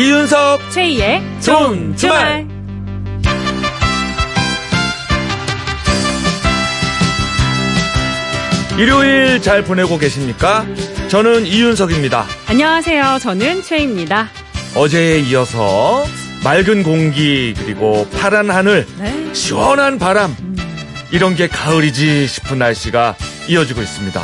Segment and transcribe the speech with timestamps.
[0.00, 2.48] 이윤석 최희의 좋은 주말.
[8.78, 10.64] 일요일 잘 보내고 계십니까?
[11.08, 12.24] 저는 이윤석입니다.
[12.46, 13.18] 안녕하세요.
[13.20, 14.30] 저는 최희입니다.
[14.74, 16.06] 어제에 이어서
[16.42, 19.34] 맑은 공기 그리고 파란 하늘 네.
[19.34, 20.34] 시원한 바람
[21.12, 23.16] 이런 게 가을이지 싶은 날씨가
[23.48, 24.20] 이어지고 있습니다.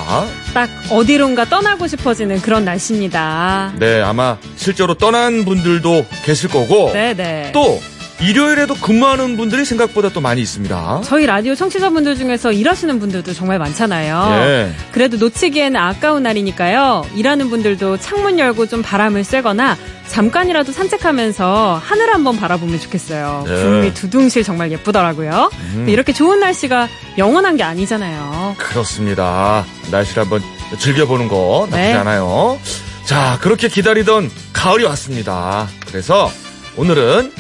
[0.55, 3.73] 딱 어디론가 떠나고 싶어지는 그런 날씨입니다.
[3.79, 7.51] 네, 아마 실제로 떠난 분들도 계실 거고 네네.
[7.53, 7.81] 또
[8.21, 11.03] 일요일에도 근무하는 분들이 생각보다 또 많이 있습니다.
[11.05, 14.43] 저희 라디오 청취자분들 중에서 일하시는 분들도 정말 많잖아요.
[14.43, 14.73] 예.
[14.93, 17.05] 그래도 놓치기에는 아까운 날이니까요.
[17.15, 23.45] 일하는 분들도 창문 열고 좀 바람을 쐬거나 잠깐이라도 산책하면서 하늘 한번 바라보면 좋겠어요.
[23.47, 23.55] 네.
[23.55, 25.51] 구름이 두둥실 정말 예쁘더라고요.
[25.75, 25.87] 음.
[25.89, 28.55] 이렇게 좋은 날씨가 영원한 게 아니잖아요.
[28.57, 29.65] 그렇습니다.
[29.91, 30.43] 날씨를 한번
[30.79, 31.93] 즐겨보는 거 나쁘지 네.
[31.95, 32.59] 않아요.
[33.05, 35.69] 자, 그렇게 기다리던 가을이 왔습니다.
[35.87, 36.31] 그래서
[36.77, 37.31] 오늘은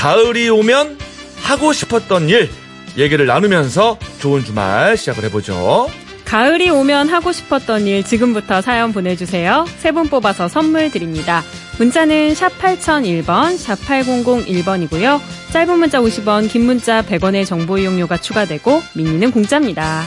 [0.00, 0.98] 가을이 오면
[1.42, 2.50] 하고 싶었던 일
[2.98, 5.88] 얘기를 나누면서 좋은 주말 시작을 해보죠.
[6.26, 9.64] 가을이 오면 하고 싶었던 일 지금부터 사연 보내주세요.
[9.78, 11.42] 세 분 뽑아서 선물 드립니다.
[11.78, 15.18] 문자는 샵 8001번, 샵 8001번이고요.
[15.52, 20.02] 짧은 문자 50원, 긴 문자 100원의 정보 이용료가 추가되고 미니는 공짜입니다.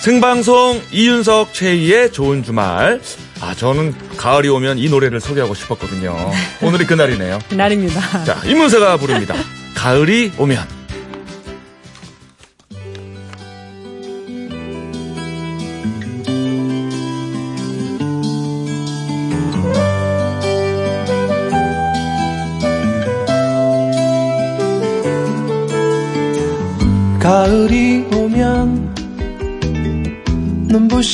[0.00, 3.00] 생방송 이윤석 최희의 좋은 주말.
[3.44, 6.16] 아, 저는 가을이 오면 이 노래를 소개하고 싶었거든요.
[6.62, 7.40] 오늘이 그날이네요.
[7.50, 8.24] 그날입니다.
[8.24, 9.34] 자, 이문세가 부릅니다.
[9.74, 10.83] 가을이 오면.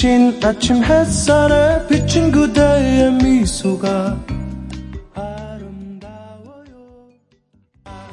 [0.01, 4.19] 눈부신 아침 햇살에 비친 그대의 미소가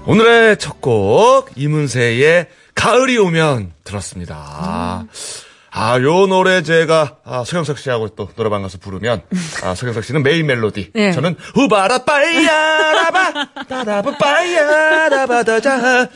[0.05, 5.05] 오늘의 첫 곡, 이문세의 가을이 오면 들었습니다.
[5.79, 9.21] 아, 요 노래 제가, 아, 서경석 씨하고 또 노래방 가서 부르면,
[9.63, 10.91] 아, 서경석 씨는 메인 멜로디.
[10.95, 11.11] 네.
[11.11, 16.09] 저는 후바라 빠이야라바, 따라바 빠이야라바다자.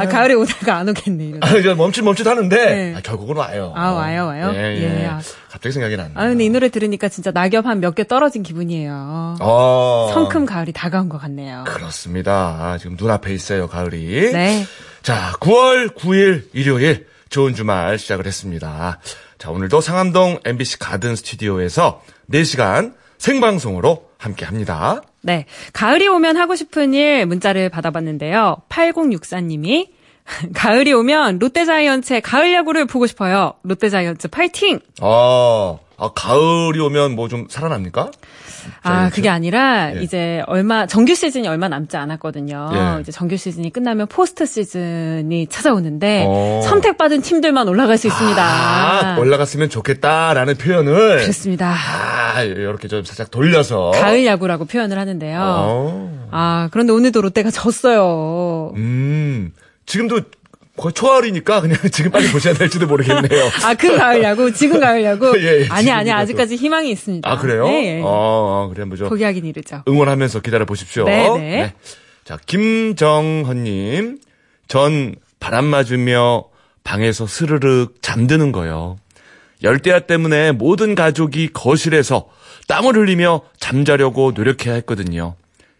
[0.00, 1.24] 아, 가을이 오다가 안 오겠네.
[1.26, 1.46] 이러다.
[1.48, 2.94] 아, 이제 멈칫 멈칫 하는데, 네.
[2.96, 3.72] 아, 결국은 와요.
[3.76, 4.50] 아, 와요, 와요?
[4.52, 5.02] 예, 예.
[5.02, 5.20] 예, 아.
[5.48, 6.10] 갑자기 생각이 났네.
[6.16, 9.36] 아, 근데 이 노래 들으니까 진짜 낙엽 한 몇 개 떨어진 기분이에요.
[9.40, 10.10] 어.
[10.12, 11.62] 성큼 가을이 다가온 것 같네요.
[11.68, 12.56] 그렇습니다.
[12.58, 14.32] 아, 지금 눈앞에 있어요, 가을이.
[14.32, 14.66] 네.
[15.02, 19.00] 자, 9월 9일 일요일 좋은 주말 시작을 했습니다.
[19.38, 22.00] 자, 오늘도 상암동 MBC 가든 스튜디오에서
[22.30, 25.02] 4시간 생방송으로 함께 합니다.
[25.20, 25.44] 네.
[25.72, 28.58] 가을이 오면 하고 싶은 일 문자를 받아봤는데요.
[28.68, 29.88] 8064님이
[30.54, 33.54] 가을이 오면 롯데자이언츠의 가을 야구를 보고 싶어요.
[33.64, 34.78] 롯데자이언츠 파이팅!
[35.00, 38.12] 아, 아 가을이 오면 뭐 좀 살아납니까?
[38.82, 39.10] 아?
[39.10, 40.02] 그게 아니라 예.
[40.02, 42.70] 이제 얼마 정규 시즌이 얼마 남지 않았거든요.
[42.74, 43.00] 예.
[43.00, 46.60] 이제 정규 시즌이 끝나면 포스트 시즌이 찾아오는데 어.
[46.64, 48.42] 선택받은 팀들만 올라갈 수 있습니다.
[48.44, 51.18] 아, 올라갔으면 좋겠다라는 표현을.
[51.18, 51.74] 그렇습니다.
[51.74, 53.90] 아, 이렇게 좀 살짝 돌려서.
[53.92, 55.40] 가을 야구라고 표현을 하는데요.
[55.40, 56.28] 어.
[56.30, 58.72] 아, 그런데 오늘도 롯데가 졌어요.
[58.76, 59.52] 음,
[59.86, 60.20] 지금도
[60.76, 63.50] 거의 초하루니까 그냥 지금 빨리 보셔야 될지도 모르겠네요.
[63.64, 65.32] 아, 그 가을 야구, 지금 가을 야구?
[65.40, 66.10] 예, 예, 아니, 아니.
[66.10, 67.30] 아직까지 희망이 있습니다.
[67.30, 67.64] 아, 그래요?
[67.66, 68.00] 네, 예.
[68.02, 69.08] 어, 어, 그래, 뭐죠.
[69.08, 69.82] 포기하긴 이르죠.
[69.86, 71.04] 응원하면서 기다려 보십시오.
[71.04, 71.74] 네, 네.
[72.24, 74.18] 자, 김정헌님,
[74.66, 76.44] 전 바람 맞으며
[76.82, 78.96] 방에서 스르륵 잠드는 거요.
[79.62, 82.28] 열대야 때문에 모든 가족이 거실에서
[82.68, 85.36] 땀을 흘리며 잠자려고 노력해야 했거든요.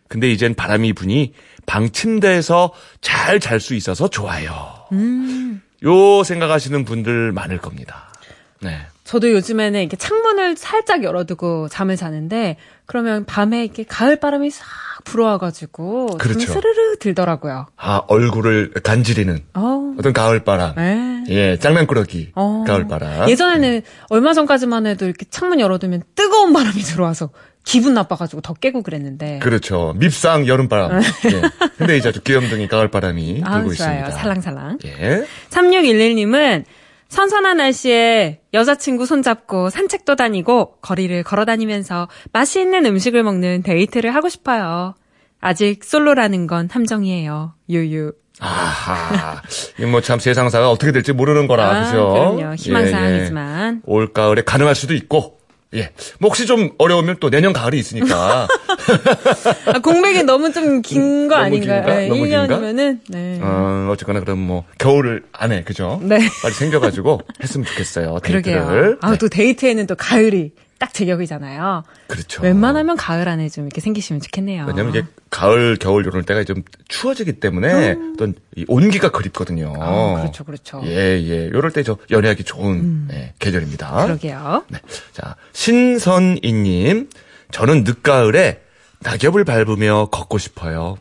[0.09, 1.33] 근데 이젠 바람이 부니
[1.67, 4.84] 방 침대에서 잘 잘 수 있어서 좋아요.
[4.95, 5.63] 음.
[5.85, 8.13] 요 생각하시는 분들 많을 겁니다.
[8.61, 8.79] 네.
[9.05, 12.57] 저도 요즘에는 이렇게 창문을 살짝 열어두고 잠을 자는데,
[12.87, 14.65] 그러면 밤에 이렇게 가을 바람이 싹
[15.05, 16.41] 불어와가지고, 그렇죠.
[16.41, 17.67] 잠이 스르르 들더라고요.
[17.77, 20.75] 아, 얼굴을 간지리는 어, 어떤 가을 바람.
[20.77, 21.25] 네.
[21.29, 22.33] 예, 장난꾸러기.
[22.35, 22.65] 어.
[22.67, 23.29] 가을 바람.
[23.29, 27.29] 예전에는 얼마 전까지만 해도 이렇게 창문 열어두면 뜨거운 바람이 들어와서
[27.65, 29.39] 기분 나빠가지고 더 깨고 그랬는데.
[29.41, 29.95] 그렇죠.
[29.97, 31.01] 밉상 여름바람.
[31.03, 31.43] 예.
[31.79, 33.93] 근데 이제 아주 귀염둥이 가을바람이 아, 불고 좋아요.
[34.01, 34.11] 있습니다.
[34.11, 34.79] 살랑살랑.
[34.85, 35.25] 예.
[35.51, 36.65] 3611님은
[37.09, 44.95] 선선한 날씨에 여자친구 손잡고 산책도 다니고 거리를 걸어 다니면서 맛있는 음식을 먹는 데이트를 하고 싶어요.
[45.41, 47.55] 아직 솔로라는 건 함정이에요.
[47.71, 48.13] 유유.
[48.41, 49.41] 아하.
[49.79, 52.13] 이뭐 참 세상사가 어떻게 될지 모르는 거라, 아, 그죠?
[52.37, 52.55] 그럼요.
[52.57, 53.83] 희망사항이지만.
[53.85, 55.39] 올 가을에 가능할 수도 있고,
[55.75, 55.91] 예.
[56.19, 58.47] 뭐 혹시 좀 어려우면 또 내년 가을이 있으니까.
[59.67, 61.81] 아, 공백이 너무 좀 긴거 너무 아닌가요?
[61.83, 61.95] 긴가?
[61.97, 62.47] 네, 너무 긴가?
[62.47, 63.39] 1년이면은, 네.
[63.43, 66.01] 어, 어쨌거나 그럼 뭐 겨울을 안에 그죠?
[66.03, 66.19] 네.
[66.43, 68.19] 빨리 생겨가지고 했으면 좋겠어요.
[68.23, 68.43] 데이트를.
[68.43, 68.97] 그러게요.
[69.01, 69.19] 아, 네.
[69.19, 70.53] 또 데이트에는 또 가을이
[70.85, 71.83] 딱 제격이잖아요.
[72.09, 72.43] 그렇죠.
[72.43, 74.67] 웬만하면 가을 안에 좀 이렇게 생기시면 좋겠네요.
[74.67, 79.73] 왜냐면 이게 가을, 겨울 이럴 때가 좀 추워지기 때문에 어떤 이 온기가 그립거든요.
[79.75, 79.81] 음.
[79.81, 80.81] 아, 그렇죠, 그렇죠.
[80.81, 80.87] 음.
[80.87, 81.49] 예, 예.
[81.51, 84.05] 요럴 때 저 연애하기 좋은 예, 계절입니다.
[84.07, 84.65] 그러게요.
[84.69, 84.79] 네.
[85.13, 87.09] 자, 신선이님.
[87.51, 88.61] 저는 늦가을에
[89.01, 90.99] 낙엽을 밟으며 걷고 싶어요.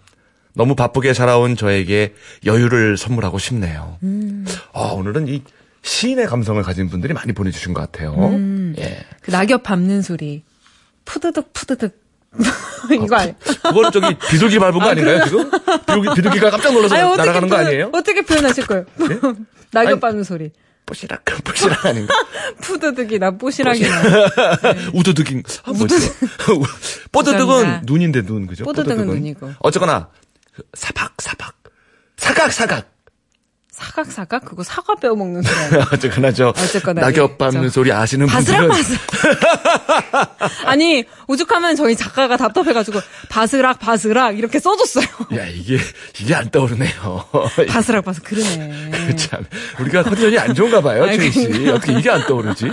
[0.55, 2.13] 너무 바쁘게 살아온 저에게
[2.45, 3.97] 여유를 선물하고 싶네요.
[4.03, 4.45] 음.
[4.73, 5.41] 아, 오늘은 이
[5.83, 8.13] 시인의 감성을 가진 분들이 많이 보내주신 것 같아요.
[8.15, 8.73] 음.
[8.79, 9.05] 예.
[9.21, 10.43] 그 낙엽 밟는 소리.
[11.05, 12.01] 푸드득, 푸드득.
[12.91, 13.35] 이거 아니에요?
[13.61, 15.51] 그거는 저기 비둘기 밟은 거 아 닌가요, 지금?
[15.85, 17.91] 비둘기, 비둘기가 깜짝 놀라서 아니, 날아가는 거 아니에요?
[17.93, 18.85] 어떻게 표현하실 거예요?
[18.97, 19.35] 아니,
[19.71, 20.51] 낙엽 밟는 소리.
[20.85, 22.13] 뽀시락, 뽀시락 아닌가?
[22.61, 24.01] 푸드득이나 뽀시락이나.
[24.93, 25.95] 우드득인, 아, 뭐지?
[27.11, 27.81] 뽀드득은.
[27.83, 28.63] 눈인데 눈, 그죠?
[28.65, 29.51] 뽀드득은 눈이고.
[29.59, 30.09] 어쨌거나,
[30.55, 31.53] 그 사박, 사박.
[32.17, 32.92] 사각, 사각.
[33.73, 34.45] 사각사각?
[34.45, 35.81] 그거 사과 빼어 먹는 소리?
[35.91, 40.39] 어쨌거나 저 어쨌거나, 낙엽 예, 밟는 저 소리 아시는 바스락 분들은 바스락.
[40.69, 42.99] 아니 오죽하면 저희 작가가 답답해가지고
[43.29, 45.05] 바스락 바스락 이렇게 써줬어요.
[45.35, 45.79] 야 이게
[46.19, 47.25] 이게 안 떠오르네요.
[47.67, 49.15] 바스락 바스락 그러네.
[49.15, 49.43] 참
[49.79, 51.69] 우리가 컨디션이 안 좋은가 봐요, 최희 씨.
[51.69, 52.69] 어떻게 이게 안 떠오르지?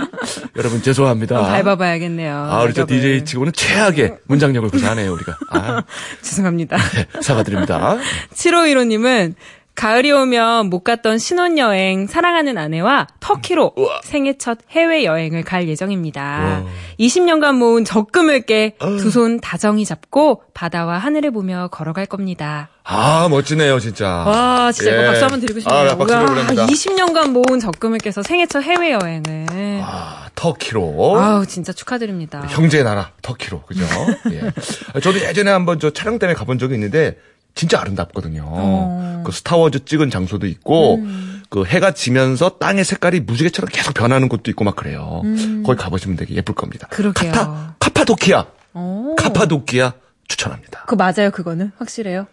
[0.55, 1.41] 여러분 죄송합니다.
[1.41, 2.35] 밟아봐야겠네요.
[2.35, 2.85] 아, 우리 저.
[2.85, 5.37] DJ 치고는 최악의 문장력을 구사하네요, 우리가.
[5.49, 5.81] 아,
[6.21, 6.77] 죄송합니다.
[6.77, 7.97] 네, 사과드립니다.
[8.35, 9.33] 7515님은
[9.75, 14.01] 가을이 오면 못 갔던 신혼여행 사랑하는 아내와 터키로 우와.
[14.03, 16.61] 생애 첫 해외여행을 갈 예정입니다.
[16.63, 16.71] 우와.
[16.99, 18.97] 20년간 모은 적금을 깨 어.
[18.97, 22.69] 두손 다정히 잡고 바다와 하늘을 보며 걸어갈 겁니다.
[22.83, 24.07] 아, 멋지네요, 진짜.
[24.07, 25.05] 와, 진짜 이거 예.
[25.07, 25.79] 박수 한번 드리고 싶네요.
[25.91, 26.65] 아, 박수 보냅니다.
[26.65, 29.81] 20년간 모은 적금을 깨서 생애 첫 해외여행을.
[29.83, 31.17] 아, 터키로.
[31.17, 32.41] 아우, 진짜 축하드립니다.
[32.49, 33.61] 형제의 나라, 터키로.
[33.63, 33.83] 그죠?
[34.31, 34.99] 예.
[34.99, 37.17] 저도 예전에 한번 저 촬영 때문에 가본 적이 있는데,
[37.55, 38.43] 진짜 아름답거든요.
[38.45, 39.23] 어.
[39.25, 41.43] 그 스타워즈 찍은 장소도 있고, 음.
[41.49, 45.21] 그 해가 지면서 땅의 색깔이 무지개처럼 계속 변하는 곳도 있고 막 그래요.
[45.65, 46.87] 거기 가보시면 되게 예쁠 겁니다.
[46.91, 46.95] 음.
[46.95, 47.31] 그러게요.
[47.33, 48.45] 카타, 카파도키아.
[48.73, 49.15] 오.
[49.17, 49.93] 카파도키아
[50.27, 50.85] 추천합니다.
[50.87, 51.71] 그거 맞아요, 그거는?
[51.77, 52.27] 확실해요?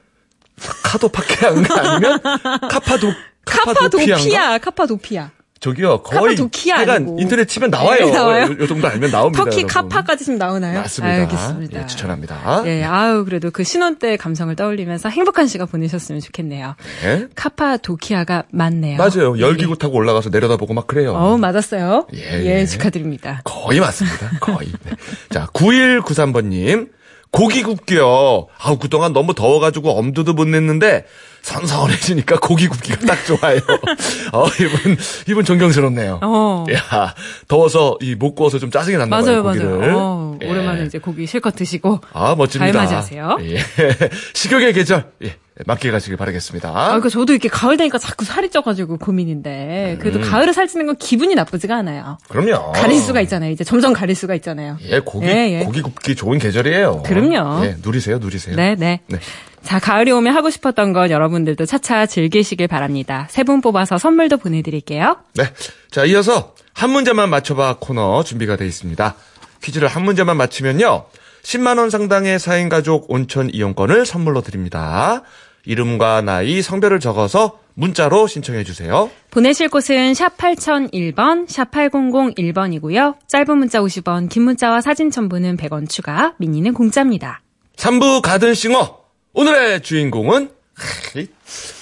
[0.84, 3.12] 카도파키아인가 아니면 카파도?
[3.44, 5.30] 카파도피아, 카파도피아.
[5.60, 7.18] 저기요, 거의 카파도키아 약간.
[7.18, 8.06] 인터넷 치면 나와요.
[8.06, 8.44] 네, 나와요?
[8.44, 9.44] 요, 요 정도 알면 나옵니다.
[9.44, 9.66] 터키 여러분.
[9.68, 10.80] 카파까지 지금 나오나요?
[10.80, 11.14] 맞습니다.
[11.16, 11.82] 알겠습니다.
[11.82, 12.62] 예, 추천합니다.
[12.66, 16.76] 예, 아우, 그래도 그 신혼 때 감성을 떠올리면서 행복한 시간 보내셨으면 좋겠네요.
[17.02, 17.26] 네.
[17.34, 18.98] 카파도키아가 맞네요.
[18.98, 19.36] 맞아요.
[19.36, 19.40] 예.
[19.40, 21.12] 열기구 타고 올라가서 내려다보고 막 그래요.
[21.14, 22.06] 어, 맞았어요.
[22.14, 22.66] 예, 예, 예.
[22.66, 23.40] 축하드립니다.
[23.44, 24.30] 거의 맞습니다.
[24.40, 24.68] 거의.
[24.84, 24.92] 네.
[25.30, 26.88] 자, 9193번님.
[27.30, 28.46] 고기 굽기요.
[28.58, 31.04] 아우, 그동안 너무 더워가지고 엄두도 못 냈는데,
[31.42, 33.60] 선선해지니까 고기 굽기가 딱 좋아요.
[34.32, 34.96] 어, 이분,
[35.28, 36.20] 이분 존경스럽네요.
[36.22, 36.64] 어.
[36.72, 37.14] 야,
[37.46, 39.78] 더워서 이 못 구워서 좀 짜증이 났나 맞아요, 봐요, 고기를.
[39.78, 39.94] 맞아요.
[39.98, 40.48] 어, 예.
[40.50, 42.00] 오랜만에 이제 고기 실컷 드시고.
[42.12, 42.72] 아, 멋집니다.
[42.72, 43.38] 잘 맞이하세요.
[43.42, 43.58] 예.
[44.34, 45.36] 식욕의 계절, 예.
[45.66, 46.68] 맞게 가시길 바라겠습니다.
[46.70, 49.94] 아, 그러니까 저도 이렇게 가을 되니까 자꾸 살이 쪄가지고 고민인데.
[49.94, 49.98] 음.
[49.98, 52.18] 그래도 가을에 살찌는 건 기분이 나쁘지가 않아요.
[52.28, 52.72] 그럼요.
[52.72, 53.50] 가릴 수가 있잖아요.
[53.50, 54.78] 이제 점점 가릴 수가 있잖아요.
[54.82, 55.64] 예, 고기, 예, 예.
[55.64, 57.02] 고기 굽기 좋은 계절이에요.
[57.04, 57.64] 그럼요.
[57.64, 58.54] 예, 누리세요, 누리세요.
[58.56, 59.00] 네, 네.
[59.08, 59.18] 네.
[59.62, 63.26] 자, 가을이 오면 하고 싶었던 건 여러분들도 차차 즐기시길 바랍니다.
[63.30, 65.16] 세 분 뽑아서 선물도 보내드릴게요.
[65.34, 65.44] 네.
[65.90, 69.14] 자, 이어서 한 문제만 맞춰봐 코너 준비가 되어 있습니다.
[69.62, 71.06] 퀴즈를 한 문제만 맞히면요.
[71.42, 75.22] 10만원 상당의 4인 가족 온천 이용권을 선물로 드립니다.
[75.64, 79.10] 이름과 나이, 성별을 적어서 문자로 신청해 주세요.
[79.30, 83.16] 보내실 곳은 샵 8001번, 샵 8001번이고요.
[83.28, 87.42] 짧은 문자 50원, 긴 문자와 사진 첨부는 100원 추가, 미니는 공짜입니다.
[87.76, 88.98] 3부 가든싱어.
[89.34, 90.50] 오늘의 주인공은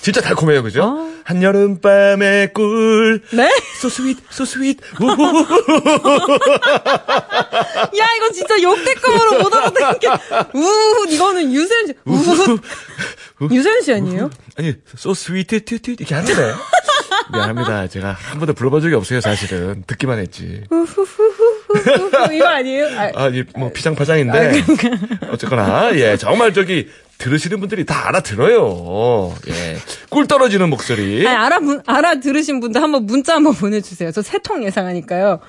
[0.00, 0.84] 진짜 달콤해요, 그죠?
[0.84, 1.10] 어.
[1.24, 3.20] 한여름 밤의 꿀.
[3.32, 3.50] 네?
[3.78, 4.80] So sweet, so sweet.
[7.98, 10.06] 야, 이거 진짜 역대급으로 못 알아듣는 게,
[10.54, 12.58] 우후, 이거는 유세윤 씨, 우후,
[13.50, 14.30] 유세윤 씨 아니에요?
[14.56, 16.54] 아니, so sweet, 튜, 튜, 이렇게 하는데.
[17.32, 17.88] 미안합니다.
[17.88, 19.82] 제가 한 번도 불러본 적이 없어요, 사실은.
[19.86, 20.62] 듣기만 했지.
[22.32, 22.86] 이거 아니에요?
[22.98, 24.62] 아, 아, 이, 뭐, 피장파장인데.
[25.30, 29.34] 어쨌거나, 예, 정말 저기, 들으시는 분들이 다 알아들어요.
[29.48, 29.76] 예.
[30.10, 31.26] 꿀 떨어지는 목소리.
[31.26, 34.10] 아니, 알아, 문, 알아 들으신 분들 한번 문자 한번 보내주세요.
[34.12, 35.40] 저 세 통 예상하니까요.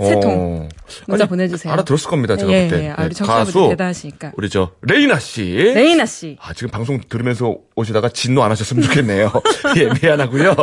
[0.00, 0.66] 세 통.
[0.66, 0.68] 어.
[1.06, 1.72] 문자 보내주세요.
[1.72, 2.84] 알아들었을 겁니다, 제가 예, 그때.
[2.84, 2.88] 예.
[2.90, 4.32] 아, 우리 예, 청취자분들 대단하시니까.
[4.36, 5.42] 우리 저, 레이나 씨.
[5.54, 6.36] 레이나 씨.
[6.40, 9.32] 아, 지금 방송 들으면서 오시다가 진노 안 하셨으면 좋겠네요.
[9.78, 10.54] 예, 미안하고요.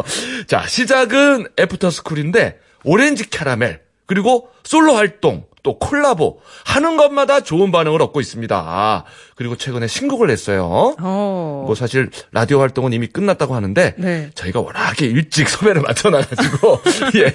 [0.47, 8.01] 자, 시작은 애프터 스쿨인데 오렌지 캐러멜 그리고 솔로 활동 또 콜라보 하는 것마다 좋은 반응을
[8.01, 9.03] 얻고 있습니다.
[9.35, 10.95] 그리고 최근에 신곡을 냈어요.
[10.99, 11.63] 어.
[11.65, 14.29] 뭐 사실 라디오 활동은 이미 끝났다고 하는데 네.
[14.35, 16.79] 저희가 워낙에 일찍 섭외를 맡아놔가지고
[17.17, 17.33] 예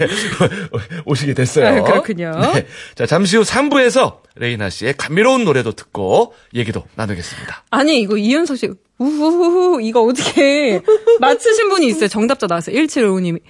[1.05, 1.67] 오시게 됐어요.
[1.67, 2.33] 아, 그렇군요.
[2.55, 2.67] 네.
[2.95, 7.65] 자 잠시 후 3부에서 레이나 씨의 감미로운 노래도 듣고 얘기도 나누겠습니다.
[7.71, 10.83] 아니, 이거 이윤석 씨, 우후후후, 이거 어떻게
[11.21, 12.09] 맞추신 분이 있어요.
[12.09, 12.77] 정답자 나왔어요.
[12.77, 13.41] 1755님이.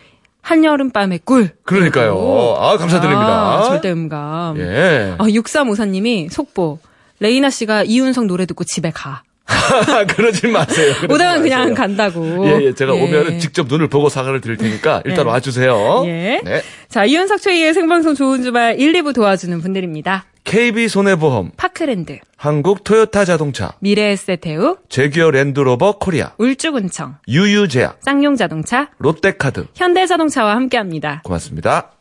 [0.46, 1.50] 한여름밤의 꿀.
[1.64, 2.56] 그러니까요.
[2.60, 3.58] 아, 감사드립니다.
[3.58, 4.58] 아, 절대 음감.
[4.58, 5.16] 예.
[5.18, 6.78] 아, 6354님이 속보.
[7.18, 9.24] 레이나 씨가 이윤석 노래 듣고 집에 가.
[10.16, 10.94] 그러지 마세요.
[11.00, 11.74] 그러지 오다가 그냥 마세요.
[11.74, 12.46] 간다고.
[12.46, 12.72] 예, 예.
[12.74, 13.00] 제가 예.
[13.02, 15.30] 오면은 직접 눈을 보고 사과를 드릴 테니까 일단 예.
[15.30, 16.02] 와주세요.
[16.06, 16.40] 예.
[16.44, 16.62] 네.
[16.88, 20.24] 자, 이윤석 최희의 생방송 좋은 주말 1, 2부 도와주는 분들입니다.
[20.44, 29.66] KB 손해보험, 파크랜드, 한국 토요타 자동차, 미래에셋대우, 재규어 랜드로버 코리아, 울주군청, 유유제약, 쌍용자동차, 롯데카드.
[29.74, 31.22] 현대자동차와 함께합니다.
[31.24, 31.95] 고맙습니다.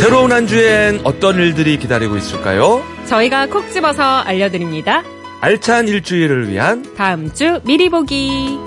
[0.00, 2.82] 새로운 한 주엔 어떤 일들이 기다리고 있을까요?
[3.06, 5.04] 저희가 콕 집어서 알려드립니다.
[5.42, 8.58] 알찬 일주일을 위한 다음 주 미리 보기.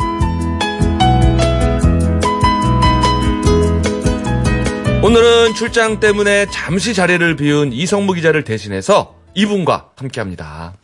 [5.02, 10.76] 오늘은 출장 때문에 잠시 자리를 비운 이성무 기자를 대신해서 이분과 함께 합니다.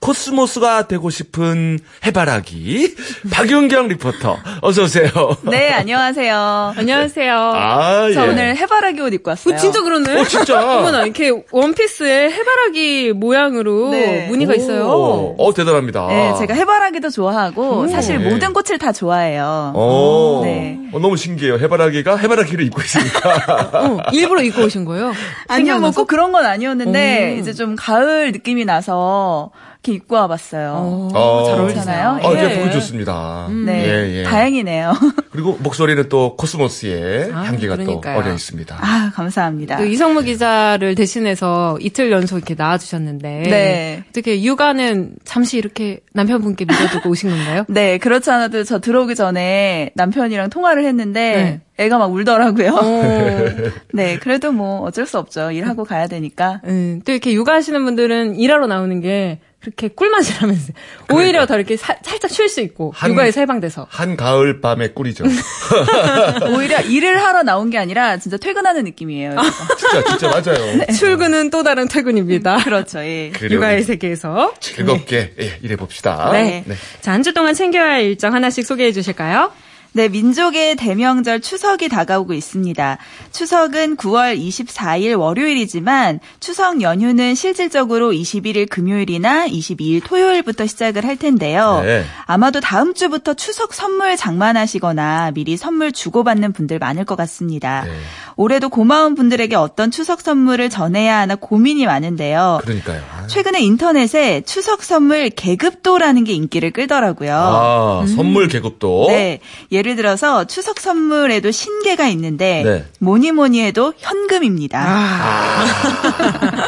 [0.00, 2.94] 코스모스가 되고 싶은 해바라기
[3.32, 5.10] 박윤경 리포터 어서 오세요.
[5.42, 6.74] 네, 안녕하세요.
[6.76, 7.34] 안녕하세요.
[7.36, 8.28] 아, 저 예.
[8.28, 9.54] 오늘 해바라기 옷 입고 왔어요.
[9.54, 10.20] 어, 진짜 그러네.
[10.20, 10.78] 어, 진짜.
[10.78, 14.28] 어머나, 이렇게 원피스에 해바라기 모양으로 네.
[14.28, 14.88] 무늬가 오, 있어요.
[15.36, 16.06] 어, 대단합니다.
[16.06, 17.88] 네, 제가 해바라기도 좋아하고 오.
[17.88, 18.30] 사실 네.
[18.30, 19.72] 모든 꽃을 다 좋아해요.
[19.74, 20.78] 어, 네.
[20.92, 21.58] 어, 너무 신기해요.
[21.58, 23.70] 해바라기가 해바라기를 입고 있으니까.
[23.74, 25.12] 어, 일부러 입고 오신 거예요?
[25.48, 25.90] 아니요, 뭐?
[25.90, 27.40] 꼭 그런 건 아니었는데 오.
[27.40, 29.50] 이제 좀 가을 느낌이 나서
[29.88, 31.10] 이렇게 입고 와봤어요.
[31.14, 32.20] 어, 잘 어울리잖아요.
[32.22, 32.44] 어, 예.
[32.44, 33.48] 예, 보기 좋습니다.
[33.64, 34.22] 네, 예, 예.
[34.24, 34.92] 다행이네요.
[35.32, 38.14] 그리고 목소리는 또 코스모스의 아, 향기가 그러니까요.
[38.14, 38.76] 또 어려 있습니다.
[38.80, 39.78] 아, 감사합니다.
[39.78, 43.28] 또 이성무 기자를 대신해서 이틀 연속 이렇게 나와주셨는데.
[43.48, 44.04] 네.
[44.10, 47.64] 어떻게 육아는 잠시 이렇게 남편분께 믿어두고 오신 건가요?
[47.68, 52.74] 네, 그렇지 않아도 저 들어오기 전에 남편이랑 통화를 했는데 애가 막 울더라고요.
[52.74, 55.52] 어, 네, 그래도 뭐 어쩔 수 없죠.
[55.52, 56.60] 일하고 가야 되니까.
[56.64, 60.72] 음, 또 이렇게 육아하시는 분들은 일하러 나오는 게 그렇게 꿀맛이라면서
[61.10, 65.24] 오히려 더 이렇게 사- 살짝 쉴 수 있고 한- 육아에서 해방돼서 한 가을 밤의 꿀이죠.
[66.54, 69.32] 오히려 일을 하러 나온 게 아니라 진짜 퇴근하는 느낌이에요.
[69.36, 69.76] 여기가.
[69.76, 70.86] 진짜, 진짜 맞아요.
[70.92, 72.58] 출근은 또 다른 퇴근입니다.
[72.64, 73.00] 그렇죠.
[73.00, 73.32] 예.
[73.42, 76.30] 육아의 세계에서 즐겁게 예, 일해 봅시다.
[76.32, 76.64] 네.
[77.00, 79.50] 자, 한 주 동안 챙겨야 할 일정 하나씩 소개해 주실까요?
[79.92, 82.98] 네, 민족의 대명절 추석이 다가오고 있습니다.
[83.32, 91.80] 추석은 9월 24일 월요일이지만 추석 연휴는 실질적으로 21일 금요일이나 22일 토요일부터 시작을 할 텐데요.
[91.84, 92.04] 네.
[92.26, 97.84] 아마도 다음 주부터 추석 선물 장만하시거나 미리 선물 주고받는 분들 많을 것 같습니다.
[97.84, 97.92] 네.
[98.36, 102.60] 올해도 고마운 분들에게 어떤 추석 선물을 전해야 하나 고민이 많은데요.
[102.62, 103.02] 그러니까요.
[103.16, 107.32] 아, 최근에 인터넷에 추석 선물 계급도라는 게 인기를 끌더라고요.
[107.34, 109.06] 아, 선물 계급도.
[109.08, 109.40] 네.
[109.78, 112.84] 예를 들어서 추석 선물에도 신계가 있는데 네.
[112.98, 114.80] 뭐니 뭐니 해도 현금입니다.
[114.84, 115.64] 아,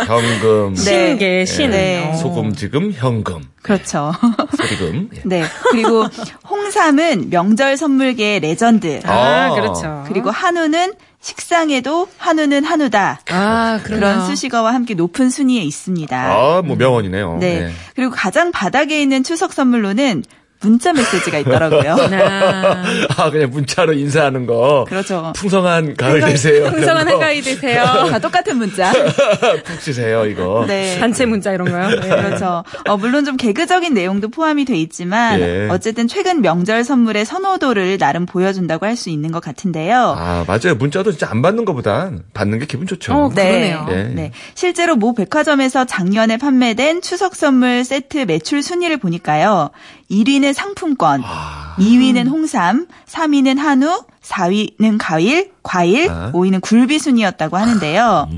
[0.07, 0.81] 현금, 네.
[0.81, 1.71] 신계, 신.
[1.71, 2.09] 네.
[2.13, 2.17] 어.
[2.17, 4.13] 소금 지금, 현금, 그렇죠.
[4.57, 5.11] 소리금.
[5.17, 5.23] 예.
[5.25, 5.45] 네.
[5.71, 6.05] 그리고
[6.49, 9.01] 홍삼은 명절 선물계의 레전드.
[9.05, 9.55] 아, 아.
[9.55, 10.05] 그렇죠.
[10.07, 13.21] 그리고 한우는 식상에도 한우는 한우다.
[13.31, 14.25] 아, 그런.
[14.27, 16.17] 수식어와 함께 높은 순위에 있습니다.
[16.17, 17.39] 아, 뭐 명언이네요.
[17.41, 17.61] 네.
[17.61, 17.73] 네.
[17.95, 20.23] 그리고 가장 바닥에 있는 추석 선물로는
[20.63, 21.93] 문자 메시지가 있더라고요.
[21.93, 22.85] 아,
[23.17, 24.85] 아, 그냥 문자로 인사하는 거.
[24.89, 25.33] 그렇죠.
[25.37, 26.71] 풍성한 가을 되세요.
[26.71, 27.09] 풍성한.
[27.09, 27.83] 한가위 되세요.
[28.11, 28.93] 다 똑같은 문자.
[29.65, 30.65] 푹 쉬세요, 이거.
[30.69, 30.99] 네.
[31.01, 31.89] 단체 문자 이런 거요?
[32.01, 32.09] 네.
[32.09, 32.63] 그렇죠.
[32.87, 35.69] 어, 물론 좀 개그적인 내용도 포함이 돼 있지만 예.
[35.71, 40.15] 어쨌든 최근 명절 선물의 선호도를 나름 보여준다고 할 수 있는 것 같은데요.
[40.19, 40.75] 아, 맞아요.
[40.79, 43.15] 문자도 진짜 안 받는 것보단 받는 게 기분 좋죠.
[43.15, 43.73] 어, 네.
[43.73, 43.87] 그러네요.
[43.93, 44.03] 예.
[44.13, 44.33] 네.
[44.55, 49.71] 실제로 모 백화점에서 작년에 판매된 추석 선물 세트 매출 순위를 보니까요.
[50.11, 56.33] 1위는 상품권, 아, 2위는 홍삼, 3위는 한우, 4위는 과일, 과일, 아.
[56.33, 58.29] 5위는 굴비 순이었다고 하는데요.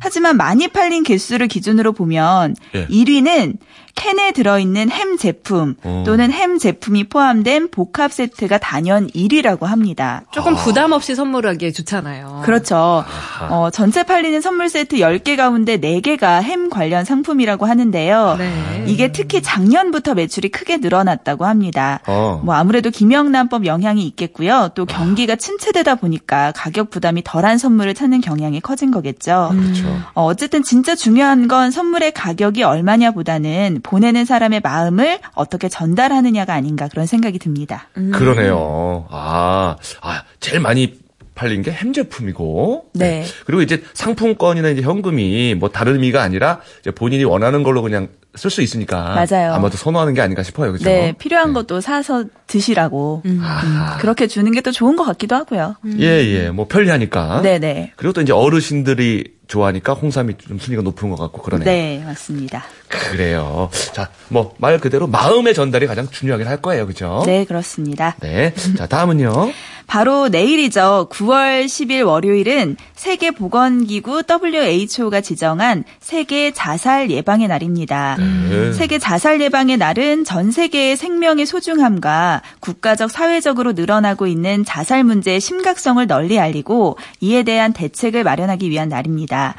[0.00, 2.86] 하지만 많이 팔린 개수를 기준으로 보면 예.
[2.88, 3.56] 1위는
[3.94, 6.02] 캔에 들어있는 햄 제품 어.
[6.04, 10.22] 또는 햄 제품이 포함된 복합 세트가 단연 1위라고 합니다.
[10.32, 12.42] 조금 부담 없이 선물하기에 좋잖아요.
[12.44, 13.04] 그렇죠.
[13.48, 18.36] 어, 전체 팔리는 선물 세트 10개 가운데 4개가 햄 관련 상품이라고 하는데요.
[18.38, 18.84] 네.
[18.86, 22.00] 이게 특히 작년부터 매출이 크게 늘어났다고 합니다.
[22.06, 22.40] 어.
[22.44, 24.70] 뭐 아무래도 김영란법 영향이 있겠고요.
[24.74, 29.50] 또 경기가 침체되다 보니까 가격 부담이 덜한 선물을 찾는 경향이 커진 거겠죠.
[29.52, 29.86] 그렇죠.
[30.14, 37.06] 어, 어쨌든 진짜 중요한 건 선물의 가격이 얼마냐보다는 보내는 사람의 마음을 어떻게 전달하느냐가 아닌가 그런
[37.06, 37.86] 생각이 듭니다.
[37.92, 39.06] 그러네요.
[39.10, 40.98] 아, 아, 제일 많이
[41.34, 42.86] 팔린 게 햄 제품이고.
[42.94, 43.24] 네.
[43.46, 48.50] 그리고 이제 상품권이나 이제 현금이 뭐 다른 의미가 아니라 이제 본인이 원하는 걸로 그냥 쓸
[48.50, 49.24] 수 있으니까.
[49.28, 49.52] 맞아요.
[49.52, 50.72] 아마도 선호하는 게 아닌가 싶어요.
[50.72, 50.84] 그죠?
[50.84, 53.98] 네, 필요한 것도 사서 드시라고 음, 아하.
[53.98, 55.76] 그렇게 주는 게 또 좋은 것 같기도 하고요.
[55.98, 56.50] 예, 예.
[56.50, 57.42] 뭐 편리하니까.
[57.42, 57.92] 네 네.
[57.96, 61.66] 그리고 또 이제 어르신들이 좋아하니까 홍삼이 좀 순위가 높은 것 같고 그러네요.
[61.66, 62.64] 네, 맞습니다.
[62.88, 63.68] 그래요.
[63.92, 67.22] 자, 뭐 말 그대로 마음의 전달이 가장 중요하긴 할 거예요, 그죠?
[67.26, 68.16] 네, 그렇습니다.
[68.20, 68.54] 네.
[68.78, 69.50] 자, 다음은요.
[69.86, 71.08] 바로 내일이죠.
[71.10, 78.16] 9월 10일 월요일은 세계보건기구 WHO가 지정한 세계 자살 예방의 날입니다.
[78.18, 78.72] 네.
[78.72, 86.04] 세계 자살 예방의 날은 전 세계의 생명의 소중함과 국가적 사회적으로 늘어나고 있는 자살 문제의 심각성을
[86.06, 89.54] 널리 알리고 이에 대한 대책을 마련하기 위한 날입니다.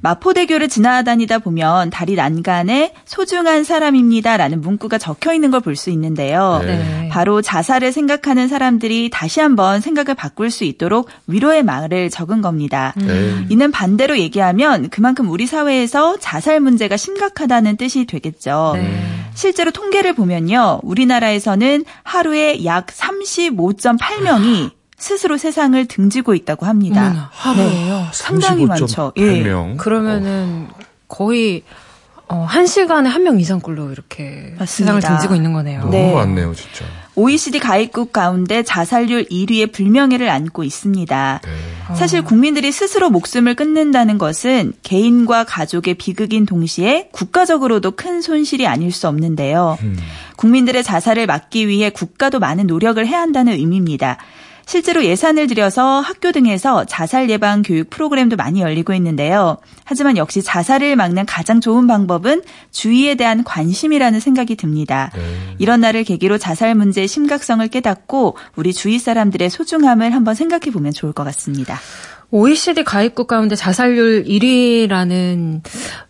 [0.00, 6.60] 마포대교를 지나다니다 보면 다리 난간에 소중한 사람입니다라는 문구가 적혀 있는 걸 볼 수 있는데요.
[6.64, 7.08] 네.
[7.10, 12.94] 바로 자살을 생각하는 사람들이 다시 한번 생각을 바꿀 수 있도록 위로의 말을 적은 겁니다.
[12.96, 13.44] 네.
[13.48, 18.72] 이는 반대로 얘기하면 그만큼 우리 사회에서 자살 문제가 심각하다는 뜻이 되겠죠.
[18.76, 19.02] 네.
[19.34, 20.80] 실제로 통계를 보면요.
[20.82, 27.30] 우리나라에서는 하루에 약 35.8명이 스스로 세상을 등지고 있다고 합니다.
[27.32, 28.08] 하루에요.
[28.12, 29.12] 상당히 많죠.
[29.16, 29.22] 예.
[29.22, 29.76] 8명.
[29.76, 30.66] 그러면은
[31.06, 31.62] 거의
[32.30, 34.66] 어, 한 시간에 한 명 이상꼴로 이렇게 맞습니다.
[34.66, 35.80] 세상을 등지고 있는 거네요.
[35.80, 36.12] 너무 네.
[36.12, 36.84] 많네요, 진짜.
[37.14, 41.40] OECD 가입국 가운데 자살률 1위의 불명예를 안고 있습니다.
[41.42, 41.94] 네.
[41.96, 49.08] 사실 국민들이 스스로 목숨을 끊는다는 것은 개인과 가족의 비극인 동시에 국가적으로도 큰 손실이 아닐 수
[49.08, 49.78] 없는데요.
[49.82, 49.96] 음.
[50.36, 54.18] 국민들의 자살을 막기 위해 국가도 많은 노력을 해야 한다는 의미입니다.
[54.68, 59.56] 실제로 예산을 들여서 학교 등에서 자살 예방 교육 프로그램도 많이 열리고 있는데요.
[59.84, 65.10] 하지만 역시 자살을 막는 가장 좋은 방법은 주의에 대한 관심이라는 생각이 듭니다.
[65.14, 65.22] 네.
[65.58, 71.14] 이런 날을 계기로 자살 문제의 심각성을 깨닫고 우리 주위 사람들의 소중함을 한번 생각해 보면 좋을
[71.14, 71.78] 것 같습니다.
[72.30, 75.62] OECD 가입국 가운데 자살률 1위라는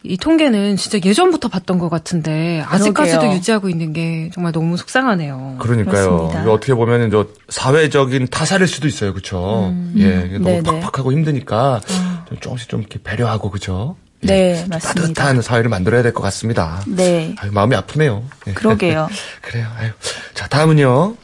[0.02, 3.36] 이 통계는 진짜 예전부터 봤던 것 같은데 아직까지도 그러게요.
[3.36, 5.56] 유지하고 있는 게 정말 너무 속상하네요.
[5.60, 6.32] 그러니까요.
[6.48, 9.72] 어떻게 보면 저 사회적인 타살일 수도 있어요, 그렇죠?
[9.96, 10.62] 예, 이게 너무 네네.
[10.80, 11.80] 팍팍하고 힘드니까
[12.28, 13.94] 좀 조금씩 좀 이렇게 배려하고 그죠?
[14.24, 15.00] 예, 네, 좀 맞습니다.
[15.02, 16.82] 따뜻한 사회를 만들어야 될 것 같습니다.
[16.88, 17.36] 네.
[17.38, 18.24] 아유, 마음이 아프네요.
[18.48, 18.52] 예.
[18.54, 19.08] 그러게요.
[19.40, 19.68] 그래요.
[19.78, 19.90] 아유.
[20.34, 21.14] 자, 다음은요.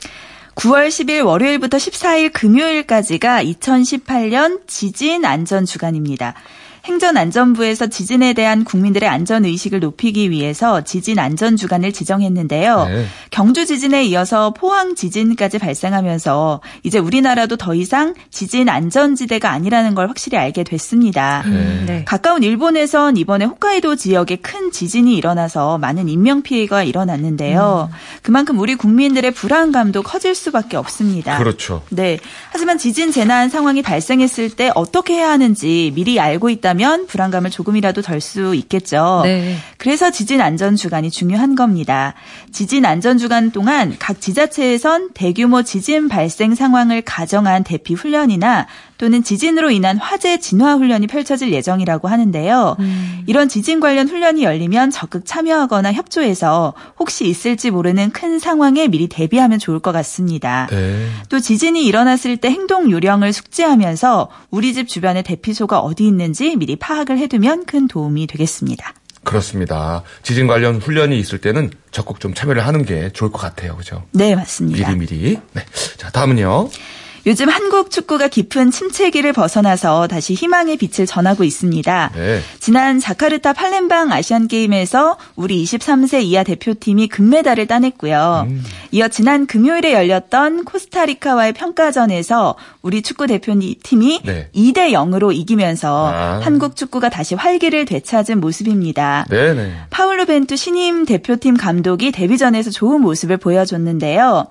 [0.55, 6.35] 9월 10일 월요일부터 14일 금요일까지가 2018년 지진 안전 주간입니다.
[6.85, 12.85] 행전안전부에서 지진에 대한 국민들의 안전 의식을 높이기 위해서 지진 안전 주간을 지정했는데요.
[12.87, 13.07] 네.
[13.31, 20.37] 경주 지진에 이어서 포항 지진까지 발생하면서 이제 우리나라도 더 이상 지진 안전지대가 아니라는 걸 확실히
[20.37, 21.42] 알게 됐습니다.
[21.47, 22.05] 음, 네.
[22.05, 27.88] 가까운 일본에선 이번에 홋카이도 지역에 큰 지진이 일어나서 많은 인명 피해가 일어났는데요.
[28.23, 31.38] 그만큼 우리 국민들의 불안감도 커질 수밖에 없습니다.
[31.38, 31.83] 그렇죠.
[31.88, 32.18] 네.
[32.51, 38.03] 하지만 지진 재난 상황이 발생했을 때 어떻게 해야 하는지 미리 알고 있다 면 불안감을 조금이라도
[38.03, 39.21] 덜 수 있겠죠.
[39.25, 39.57] 네.
[39.77, 42.15] 그래서 지진 안전 주간이 중요한 겁니다.
[42.53, 48.67] 지진 안전 주간 동안 각 지자체에선 대규모 지진 발생 상황을 가정한 대피 훈련이나
[48.98, 52.76] 또는 지진으로 인한 화재 진화 훈련이 펼쳐질 예정이라고 하는데요.
[53.26, 59.59] 이런 지진 관련 훈련이 열리면 적극 참여하거나 협조해서 혹시 있을지 모르는 큰 상황에 미리 대비하면
[59.59, 60.68] 좋을 것 같습니다.
[60.70, 61.09] 네.
[61.28, 67.18] 또 지진이 일어났을 때 행동 요령을 숙지하면서 우리 집 주변에 대피소가 어디 있는지 미리 파악을
[67.18, 68.94] 해두면 큰 도움이 되겠습니다.
[69.24, 70.02] 그렇습니다.
[70.22, 73.76] 지진 관련 훈련이 있을 때는 적극 좀 참여를 하는 게 좋을 것 같아요.
[73.76, 74.04] 그죠?
[74.12, 74.90] 네, 맞습니다.
[74.90, 75.38] 미리미리.
[75.52, 75.62] 네.
[75.96, 76.68] 자, 다음은요.
[77.27, 82.11] 요즘 한국 축구가 깊은 침체기를 벗어나서 다시 희망의 빛을 전하고 있습니다.
[82.15, 82.41] 네.
[82.61, 88.47] 지난 자카르타 팔렘방 아시안 게임에서 우리 23세 이하 대표팀이 금메달을 따냈고요.
[88.49, 88.63] 음.
[88.91, 94.51] 이어 지난 금요일에 열렸던 코스타리카와의 평가전에서 우리 축구 대표팀이 네.
[94.55, 96.41] 2대 0으로 이기면서 아.
[96.43, 99.27] 한국 축구가 다시 활기를 되찾은 모습입니다.
[99.31, 99.73] 네네.
[99.89, 104.47] 파울루 벤투 신임 대표팀 감독이 데뷔전에서 좋은 모습을 보여줬는데요.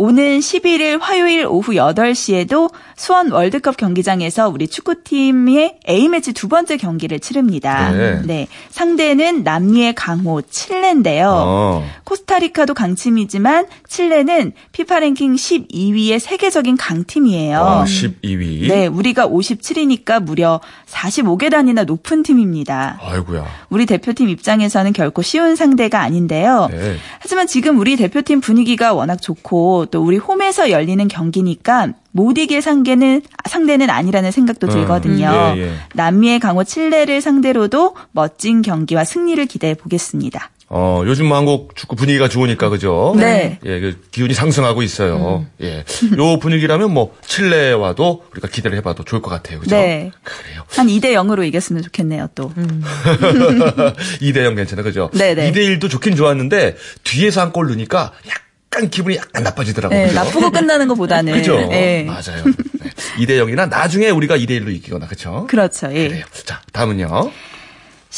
[0.00, 7.90] 오는 11일 화요일 오후 8시에도 수원 월드컵 경기장에서 우리 축구팀의 A매치 두 번째 경기를 치릅니다.
[8.24, 8.46] 네.
[8.70, 11.32] 상대는 남미의 강호 칠레인데요.
[11.32, 11.84] 어.
[12.04, 17.58] 코스타리카도 강팀이지만 칠레는 피파 랭킹 12위의 세계적인 강팀이에요.
[17.58, 18.68] 아, 12위.
[18.68, 23.00] 네, 우리가 57위니까 무려 45계단이나 높은 팀입니다.
[23.02, 23.44] 아이고야.
[23.68, 26.68] 우리 대표팀 입장에서는 결코 쉬운 상대가 아닌데요.
[26.70, 26.94] 네.
[27.18, 33.22] 하지만 지금 우리 대표팀 분위기가 워낙 좋고 또 우리 홈에서 열리는 경기니까 못 이길 상대는
[33.48, 35.54] 상대는 아니라는 생각도 음, 들거든요.
[35.56, 35.72] 예, 예.
[35.94, 40.50] 남미의 강호 칠레를 상대로도 멋진 경기와 승리를 기대해 보겠습니다.
[40.70, 43.14] 어, 요즘 뭐 한국 축구 분위기가 좋으니까 그죠?
[43.16, 43.58] 네.
[43.64, 45.46] 예, 그 기운이 상승하고 있어요.
[45.62, 45.78] 예.
[46.18, 49.60] 요 분위기라면 뭐 칠레와도 우리가 기대를 해 봐도 좋을 것 같아요.
[49.60, 49.74] 그죠?
[49.76, 50.10] 네.
[50.22, 50.64] 그래요.
[50.68, 52.52] 한 2대 0으로 이겼으면 좋겠네요, 또.
[54.20, 54.82] 2대 0 괜찮아.
[54.82, 55.10] 그죠?
[55.14, 55.50] 네 네.
[55.52, 58.42] 2대 1도 좋긴 좋았는데 뒤에서 한 골 넣으니까 약간
[58.90, 59.98] 기분이 약간 나빠지더라고요.
[59.98, 60.12] 네?
[60.12, 61.32] 나쁘고 끝나는 것보다는.
[61.38, 61.56] 그죠?
[61.66, 62.04] 네.
[62.04, 62.44] 맞아요.
[62.44, 62.90] 네.
[63.18, 65.46] 2대 0이나 나중에 우리가 2대 1로 이기거나 그렇죠?
[65.48, 65.88] 그렇죠.
[65.92, 66.08] 예.
[66.08, 66.24] 그래요.
[66.44, 67.32] 자, 다음은요.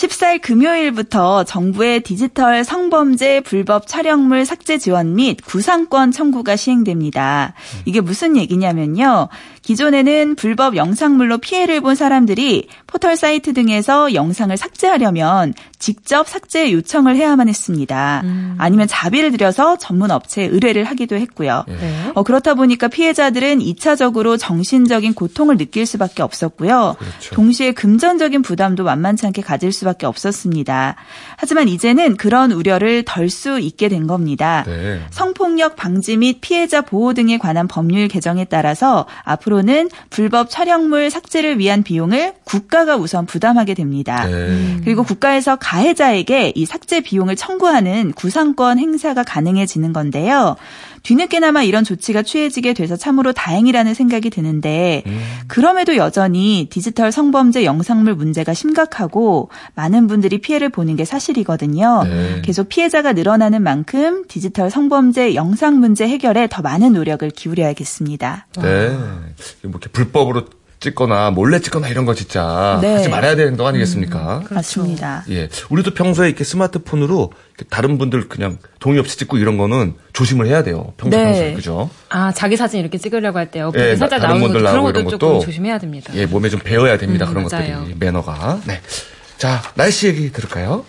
[0.00, 7.52] 14일 금요일부터 정부의 디지털 성범죄 불법 촬영물 삭제 지원 및 구상권 청구가 시행됩니다.
[7.84, 9.28] 이게 무슨 얘기냐면요.
[9.60, 17.48] 기존에는 불법 영상물로 피해를 본 사람들이 포털 사이트 등에서 영상을 삭제하려면 직접 삭제 요청을 해야만
[17.48, 18.22] 했습니다.
[18.58, 21.64] 아니면 자비를 들여서 전문 업체에 의뢰를 하기도 했고요.
[21.68, 22.10] 네.
[22.14, 26.96] 어, 그렇다 보니까 피해자들은 2차적으로 정신적인 고통을 느낄 수밖에 없었고요.
[26.98, 27.34] 그렇죠.
[27.34, 30.96] 동시에 금전적인 부담도 만만치 않게 가질 수밖에 없었습니다.
[31.36, 34.64] 하지만 이제는 그런 우려를 덜 수 있게 된 겁니다.
[34.66, 35.00] 네.
[35.10, 41.82] 성폭력 방지 및 피해자 보호 등에 관한 법률 개정에 따라서 앞으로는 불법 촬영물 삭제를 위한
[41.84, 44.26] 비용을 국가가 우선 부담하게 됩니다.
[44.26, 44.80] 네.
[44.84, 50.56] 그리고 국가에서 가해자에게 이 삭제 비용을 청구하는 구상권 행사가 가능해지는 건데요.
[51.02, 55.02] 뒤늦게나마 이런 조치가 취해지게 돼서 참으로 다행이라는 생각이 드는데
[55.46, 62.04] 그럼에도 여전히 디지털 성범죄 영상물 문제가 심각하고 많은 분들이 피해를 보는 게 사실이거든요.
[62.04, 62.42] 네.
[62.42, 68.46] 계속 피해자가 늘어나는 만큼 디지털 성범죄 영상 문제 해결에 더 많은 노력을 기울여야겠습니다.
[68.62, 68.88] 네.
[69.62, 70.44] 뭐 이렇게 불법으로
[70.80, 72.94] 찍거나 몰래 찍거나 이런 거 진짜 네.
[72.94, 74.44] 하지 말아야 되는 거 아니겠습니까?
[74.50, 75.24] 맞습니다.
[75.28, 75.48] 예.
[75.68, 80.62] 우리도 평소에 이렇게 스마트폰으로 이렇게 다른 분들 그냥 동의 없이 찍고 이런 거는 조심을 해야
[80.62, 80.94] 돼요.
[80.96, 81.24] 평소 네.
[81.24, 81.54] 평소에.
[81.54, 81.90] 그죠?
[82.08, 85.02] 아, 자기 사진 이렇게 찍으려고 할 때 옆에 예, 살짝 나오는 분들 것도 그런 것도
[85.10, 86.12] 조금 것도 조심해야 됩니다.
[86.14, 87.26] 예, 몸에 좀 배워야 됩니다.
[87.26, 87.78] 음, 그런 맞아요.
[87.80, 88.60] 것들이 매너가.
[88.66, 88.80] 네.
[89.36, 90.84] 자, 날씨 얘기 들을까요?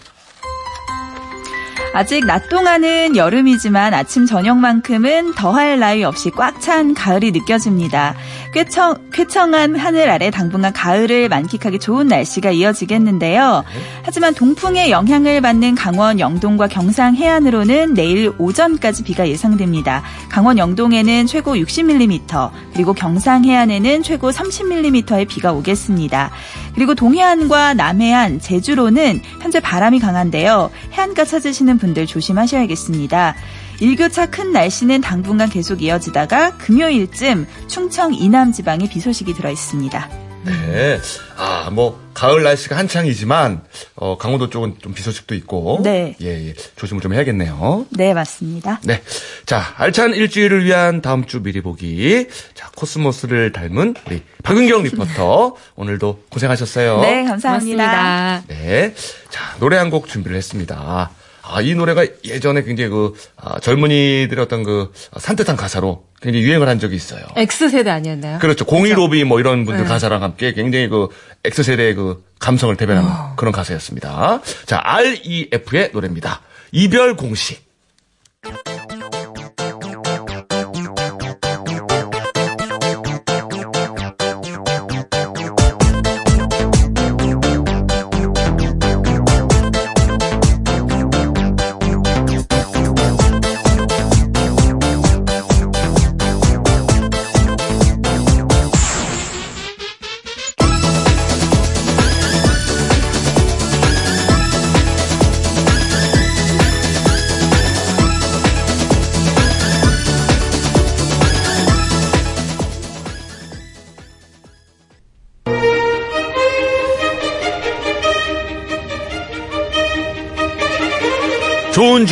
[1.93, 8.15] 아직 낮 동안은 여름이지만 아침 저녁만큼은 더할 나위 없이 꽉 찬 가을이 느껴집니다.
[8.51, 13.63] 쾌청, 쾌청한 하늘 아래 당분간 가을을 만끽하기 좋은 날씨가 이어지겠는데요.
[14.03, 20.03] 하지만 동풍의 영향을 받는 강원 영동과 경상 해안으로는 내일 오전까지 비가 예상됩니다.
[20.29, 26.31] 강원 영동에는 최고 60mm, 그리고 경상 해안에는 최고 30mm의 비가 오겠습니다.
[26.75, 30.71] 그리고 동해안과 남해안, 제주로는 현재 바람이 강한데요.
[30.91, 33.35] 해안가 찾으시는 분들 조심하셔야겠습니다.
[33.81, 40.09] 일교차 큰 날씨는 당분간 계속 이어지다가 금요일쯤 충청 이남 지방에 비 소식이 들어 있습니다.
[40.43, 40.99] 네.
[41.37, 43.61] 아, 뭐, 가을 날씨가 한창이지만,
[43.95, 45.81] 어, 강원도 쪽은 좀 비 소식도 있고.
[45.83, 46.15] 네.
[46.21, 46.53] 예, 예.
[46.77, 47.85] 조심을 좀 해야겠네요.
[47.91, 48.79] 네, 맞습니다.
[48.83, 49.03] 네.
[49.45, 52.27] 자, 알찬 일주일을 위한 다음 주 미리 보기.
[52.55, 55.55] 자, 코스모스를 닮은 우리 박윤경 리포터.
[55.75, 57.01] 오늘도 고생하셨어요.
[57.01, 57.83] 네, 감사합니다.
[57.91, 58.43] 고맙습니다.
[58.47, 58.95] 네.
[59.29, 61.11] 자, 노래 한 곡 준비를 했습니다.
[61.51, 66.79] 아, 이 노래가 예전에 굉장히 그, 아, 젊은이들의 어떤 그, 산뜻한 가사로 굉장히 유행을 한
[66.79, 67.21] 적이 있어요.
[67.35, 68.39] X세대 아니었나요?
[68.39, 68.63] 그렇죠.
[68.65, 69.89] 공일오비 뭐 이런 분들 네.
[69.89, 71.09] 가사랑 함께 굉장히 그
[71.43, 73.33] X세대의 그 감성을 대변하는 어.
[73.35, 74.41] 그런 가사였습니다.
[74.65, 76.41] 자, REF의 노래입니다.
[76.71, 77.69] 이별 공식.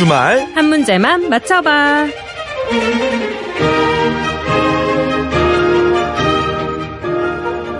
[0.04, 0.50] 주말.
[0.54, 2.06] 한 문제만 맞춰봐.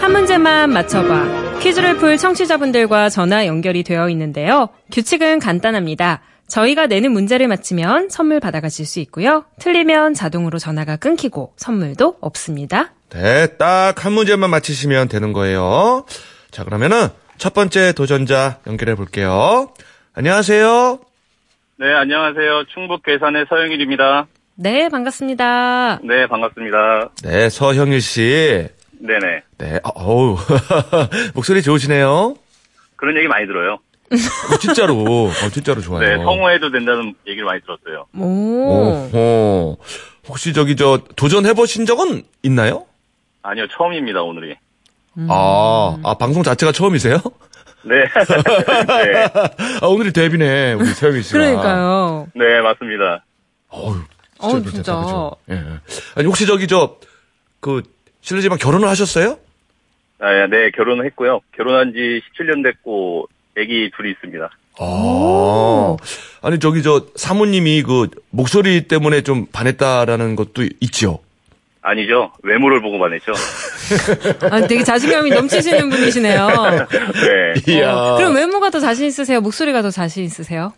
[0.01, 1.59] 한 문제만 맞춰봐.
[1.61, 4.69] 퀴즈를 풀 청취자분들과 전화 연결이 되어 있는데요.
[4.93, 6.21] 규칙은 간단합니다.
[6.49, 9.45] 저희가 내는 문제를 맞히면 선물 받아가실 수 있고요.
[9.61, 12.93] 틀리면 자동으로 전화가 끊기고 선물도 없습니다.
[13.11, 16.05] 네, 딱 한 문제만 맞히시면 되는 거예요.
[16.51, 19.73] 자, 그러면은 첫 번째 도전자 연결해 볼게요.
[20.15, 20.99] 안녕하세요.
[21.81, 22.65] 네, 안녕하세요.
[22.75, 24.27] 충북 괴산의 서영일입니다.
[24.57, 26.01] 네, 반갑습니다.
[26.03, 27.09] 네, 반갑습니다.
[27.25, 28.69] 네, 서형일 씨.
[28.99, 29.43] 네네.
[29.57, 30.37] 네, 어, 어우,
[31.33, 32.35] 목소리 좋으시네요.
[32.97, 33.79] 그런 얘기 많이 들어요.
[34.13, 36.07] 어, 진짜로, 어, 진짜로 좋아요.
[36.07, 38.05] 네, 성우해도 된다는 얘기를 많이 들었어요.
[38.15, 39.17] 오.
[39.17, 39.79] 오,
[40.29, 42.85] 혹시 저기 저 도전해 보신 적은 있나요?
[43.41, 44.55] 아니요, 처음입니다, 오늘이.
[45.31, 47.23] 아, 아 방송 자체가 처음이세요?
[47.83, 47.97] 네.
[47.97, 49.25] 네.
[49.83, 51.39] 아, 오늘이 데뷔네 우리 서영일 씨가.
[51.39, 52.29] 그러니까요.
[52.35, 53.25] 네, 맞습니다.
[53.69, 53.97] 어우,
[54.39, 54.95] 어우, 진짜, 진짜.
[54.97, 55.37] 그죠?
[55.51, 55.55] 예.
[55.55, 55.65] 예.
[56.17, 56.99] 아니 혹시 저기 저
[57.61, 57.83] 그
[58.23, 59.39] 실례지만 결혼을 하셨어요?
[60.19, 61.41] 아, 네, 결혼을 했고요.
[61.57, 64.51] 결혼한 지 17년 됐고, 아기 둘이 있습니다.
[64.79, 65.97] 아.
[66.43, 71.19] 아니 저기 저 사모님이 그 목소리 때문에 좀 반했다라는 것도 있지요.
[71.83, 72.33] 아니죠.
[72.43, 73.33] 외모를 보고만 했죠.
[74.51, 76.49] 아, 되게 자신감이 넘치시는 분이시네요.
[77.67, 77.73] 네.
[77.75, 77.95] 이야.
[77.95, 79.41] 어, 그럼 외모가 더 자신 있으세요?
[79.41, 80.73] 목소리가 더 자신 있으세요?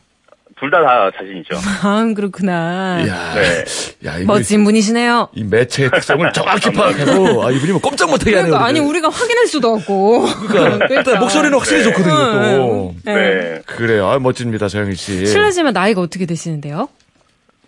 [0.60, 1.56] 둘 다 다 자신 있죠.
[1.82, 3.02] 아, 그렇구나.
[3.04, 3.34] 이야.
[3.34, 3.64] 네.
[4.06, 5.30] 야, 이거 멋진 분이시네요.
[5.34, 8.44] 이 매체의 특성을 정확히 파악하고 아, 이분이 뭐 꼼짝 못하게 하네요.
[8.52, 8.90] 그러니까, 아니, 우리를.
[8.90, 10.24] 우리가 확인할 수도 없고.
[10.46, 11.90] 그러니까, 일단 목소리는 확실히 네.
[11.90, 12.14] 좋거든요.
[12.58, 12.94] 또.
[13.04, 13.14] 네.
[13.14, 13.62] 네.
[13.66, 14.06] 그래요.
[14.06, 15.26] 아, 멋집니다, 서영희 씨.
[15.26, 16.88] 실례지만 나이가 어떻게 되시는데요?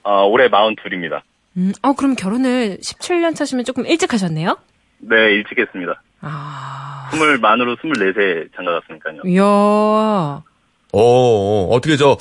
[0.05, 1.23] 아, 올해 42입니다.
[1.57, 4.59] 음, 어, 그럼 결혼을 17년 차시면 조금 일찍 하셨네요?
[4.99, 6.03] 네, 일찍 했습니다.
[6.21, 9.21] 아, 스물 만으로 24세 장가 갔으니까요.
[9.27, 9.43] 이야.
[9.43, 10.43] 어,
[10.93, 12.17] 어, 어떻게 저,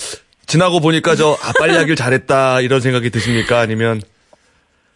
[0.46, 3.60] 지나고 보니까 저, 아, 빨리 하길 잘했다, 이런 생각이 드십니까?
[3.60, 4.02] 아니면,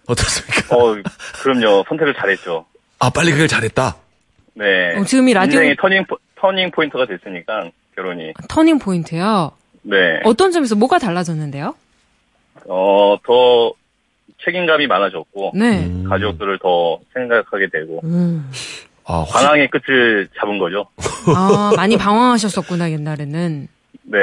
[0.08, 0.76] 어떻습니까?
[0.76, 0.95] 어,
[1.41, 1.84] 그럼요.
[1.88, 2.65] 선택을 잘했죠.
[3.00, 3.95] 아, 빨리 하길 잘했다.
[4.56, 4.95] 네.
[4.97, 8.34] 어, 지금 이 라디오- 인생의 터닝, 포- 터닝 포인트가 됐으니까, 결혼이.
[8.50, 9.52] 터닝 포인트요.
[9.84, 9.95] 네.
[10.26, 11.76] 어떤 점에서 뭐가 달라졌는데요?
[12.67, 13.71] 어, 더
[14.43, 15.91] 책임감이 많아졌고, 네.
[16.08, 18.50] 가족들을 더 생각하게 되고, 음.
[19.06, 20.88] 아, 혹시, 방황의 끝을 잡은 거죠.
[21.36, 23.67] 아, 많이 방황하셨었구나, 옛날에는.
[24.04, 24.17] 네.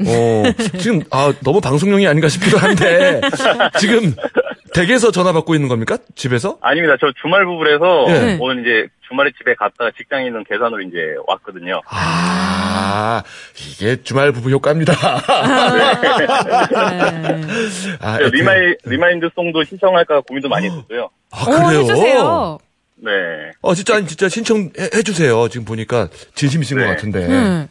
[0.00, 0.42] 어,
[0.78, 3.20] 지금, 아, 너무 방송용이 아닌가 싶기도 한데,
[3.80, 4.14] 지금,
[4.74, 5.98] 댁에서 전화 받고 있는 겁니까?
[6.14, 6.58] 집에서?
[6.60, 6.96] 아닙니다.
[7.00, 8.38] 저 주말 부부라서 네.
[8.40, 11.80] 오늘 이제 주말에 집에 갔다가 직장에 있는 계산으로 이제 왔거든요.
[11.86, 13.22] 아,
[13.56, 14.92] 이게 주말 부부 효과입니다.
[15.72, 15.86] 네.
[18.00, 21.08] 아, 저 remi, remind song도 신청할까 고민도 많이 했었어요.
[21.30, 21.80] 아, 어, 그래요?
[21.80, 22.58] 해주세요.
[22.96, 23.10] 네.
[23.62, 25.48] 어, 진짜, 아니, 진짜 신청해 주세요.
[25.48, 26.84] 지금 보니까 진심이신 네.
[26.84, 27.26] 것 같은데.
[27.26, 27.68] 음.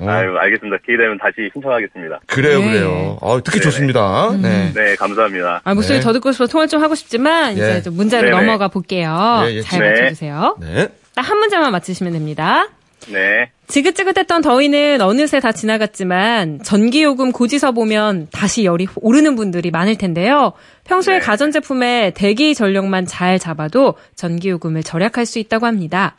[0.00, 0.78] 어, 아유, 알겠습니다.
[0.84, 2.20] 기회 되면 다시 신청하겠습니다.
[2.26, 2.72] 그래요, 네.
[2.72, 3.18] 그래요.
[3.20, 3.62] 어, 듣기 네네.
[3.64, 4.30] 좋습니다.
[4.40, 4.72] 네.
[4.74, 5.60] 네, 감사합니다.
[5.64, 6.02] 아, 목소리 네.
[6.04, 7.60] 더 듣고 싶어 통화 좀 하고 싶지만, 예.
[7.60, 8.36] 이제 좀 문자로 네네.
[8.40, 9.42] 넘어가 볼게요.
[9.46, 9.62] 예, 예.
[9.62, 9.90] 잘 네.
[9.90, 10.56] 맞춰주세요.
[10.60, 10.88] 네.
[11.14, 12.68] 딱 한 문제만 맞히시면 됩니다.
[13.08, 13.50] 네.
[13.66, 20.52] 지긋지긋했던 더위는 어느새 다 지나갔지만 전기요금 고지서 보면 다시 열이 오르는 분들이 많을 텐데요.
[20.84, 21.20] 평소에 네.
[21.20, 26.16] 가전제품에 대기 전력만 잘 잡아도 전기요금을 절약할 수 있다고 합니다.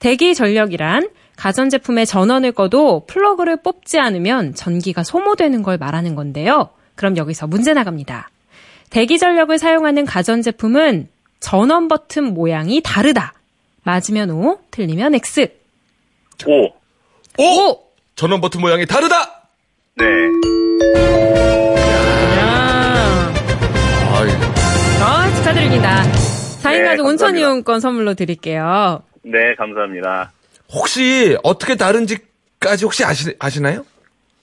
[0.00, 6.70] 대기 전력이란 가전제품의 전원을 꺼도 플러그를 뽑지 않으면 전기가 소모되는 걸 말하는 건데요.
[6.96, 8.28] 그럼 여기서 문제 나갑니다.
[8.90, 13.34] 대기 전력을 사용하는 가전제품은 전원 버튼 모양이 다르다.
[13.84, 15.48] 맞으면 O, 틀리면 X.
[16.46, 16.66] 오.
[17.40, 17.80] 오!
[18.16, 19.42] 전원 버튼 모양이 다르다!
[19.94, 20.04] 네.
[22.36, 23.32] 야.
[24.12, 24.28] 아이,
[25.00, 26.02] 아, 축하드립니다.
[26.62, 27.36] 4인 네, 가족 온천.
[27.38, 29.04] 이용권 선물로 드릴게요.
[29.22, 30.32] 네, 감사합니다.
[30.72, 33.84] 혹시 어떻게 다른지까지 혹시 아시, 아시나요?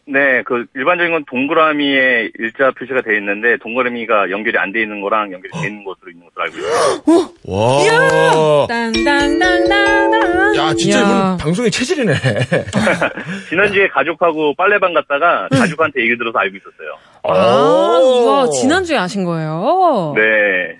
[0.08, 5.32] 네, 그 일반적인 건 동그라미에 일자 표시가 되어 있는데 동그라미가 연결이 안 돼 있는 거랑
[5.34, 7.32] 연결이 돼 있는 것으로 있는 것으로 알고 있어요.
[7.48, 8.68] 와.
[8.68, 10.56] 땅땅땅땅땅.
[10.58, 11.00] 야, 진짜.
[11.02, 12.14] 이분 방송의 체질이네.
[13.50, 15.58] 지난주에 가족하고 빨래방 갔다가 음.
[15.60, 16.98] 가족한테 얘기 들어서 알고 있었어요.
[17.24, 18.24] 아, 오.
[18.26, 20.14] 우와, 지난주에 아신 거예요?
[20.16, 20.22] 네.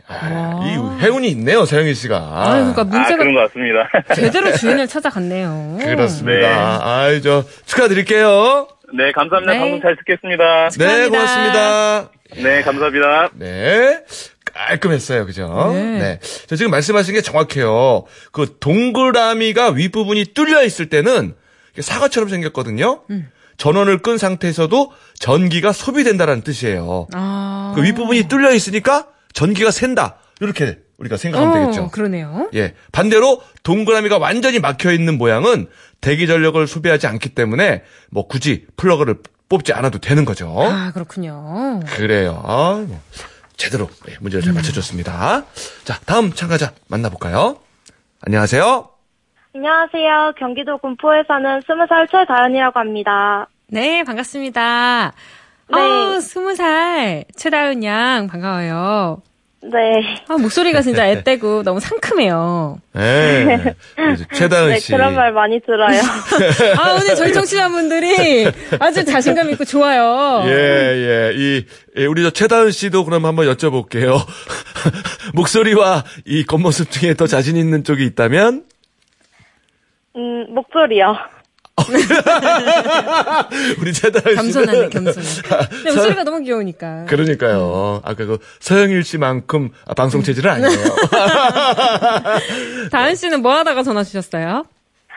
[0.08, 2.18] 아, 이 해운이 있네요, 서영희 씨가.
[2.18, 3.90] 아, 그러니까 아, 문제가 그런 것 같습니다.
[4.14, 5.78] 제대로 주인을 찾아갔네요.
[5.82, 6.40] 그렇습니다.
[6.40, 6.54] 네.
[6.84, 8.68] 아이, 저, 축하드릴게요.
[8.94, 9.54] 네, 감사합니다.
[9.54, 9.60] 네.
[9.60, 10.70] 방송 잘 듣겠습니다.
[10.78, 11.10] 네.
[11.10, 12.10] 고맙습니다.
[12.36, 13.30] 네, 감사합니다.
[13.34, 14.04] 네.
[14.54, 15.26] 깔끔했어요.
[15.26, 15.72] 그죠?
[15.74, 16.20] 네.
[16.48, 18.06] 자, 지금 말씀하신 게 정확해요.
[18.32, 21.36] 그 동그라미가 윗부분이 뚫려 있을 때는
[21.78, 23.04] 사과처럼 생겼거든요.
[23.10, 23.30] 음.
[23.58, 27.08] 전원을 끈 상태에서도 전기가 소비된다라는 뜻이에요.
[27.14, 27.74] 아.
[27.76, 30.18] 그 윗부분이 뚫려 있으니까 전기가 샌다.
[30.42, 31.90] 이렇게 우리가 생각하면 어, 되겠죠.
[31.90, 32.50] 그러네요.
[32.56, 32.74] 예.
[32.92, 35.68] 반대로 동그라미가 완전히 막혀 있는 모양은
[36.02, 39.18] 대기 전력을 소비하지 않기 때문에 뭐 굳이 플러그를
[39.50, 40.56] 뽑지 않아도 되는 거죠.
[40.58, 41.82] 아, 그렇군요.
[41.88, 42.42] 그래요.
[42.46, 43.00] 아, 뭐
[43.58, 45.46] 제대로 예, 문제를 잘 맞춰줬습니다.
[45.84, 47.58] 자, 다음 참가자 만나볼까요?
[48.22, 48.90] 안녕하세요.
[49.56, 50.34] 안녕하세요.
[50.38, 53.48] 경기도 군포에 사는 20살 최다연이라고 합니다.
[53.68, 55.14] 네, 반갑습니다.
[55.72, 55.78] 네.
[55.78, 59.22] 어, 스무 살 최다은 양 반가워요.
[59.72, 60.24] 네.
[60.28, 62.80] 아, 목소리가 진짜 앳되고 너무 상큼해요.
[62.98, 63.76] 예.
[64.14, 64.92] 이제 최다은 네, 씨.
[64.92, 66.00] 그런 말 많이 들어요.
[66.78, 68.46] 아, 오늘 저희 청취자분들이
[68.80, 70.44] 아주 자신감 있고 좋아요.
[70.46, 71.34] 예, 예.
[71.36, 71.66] 이,
[71.98, 74.18] 예, 우리 저 최다은 씨도 그럼 한번 여쭤볼게요.
[75.34, 78.66] 목소리와 이 겉모습 중에 더 자신 있는 쪽이 있다면?
[80.16, 81.16] 음, 목소리요.
[83.80, 84.36] 우리 최다은 씨는.
[84.36, 85.28] 겸손하네, 겸손해.
[85.70, 87.06] 근데 목소리가 너무 귀여우니까.
[87.06, 88.02] 그러니까요.
[88.04, 90.72] 아까 그 서영일 씨만큼 아, 방송 체질은 아니에요.
[92.92, 94.66] 다은 씨는 뭐 하다가 전화 주셨어요?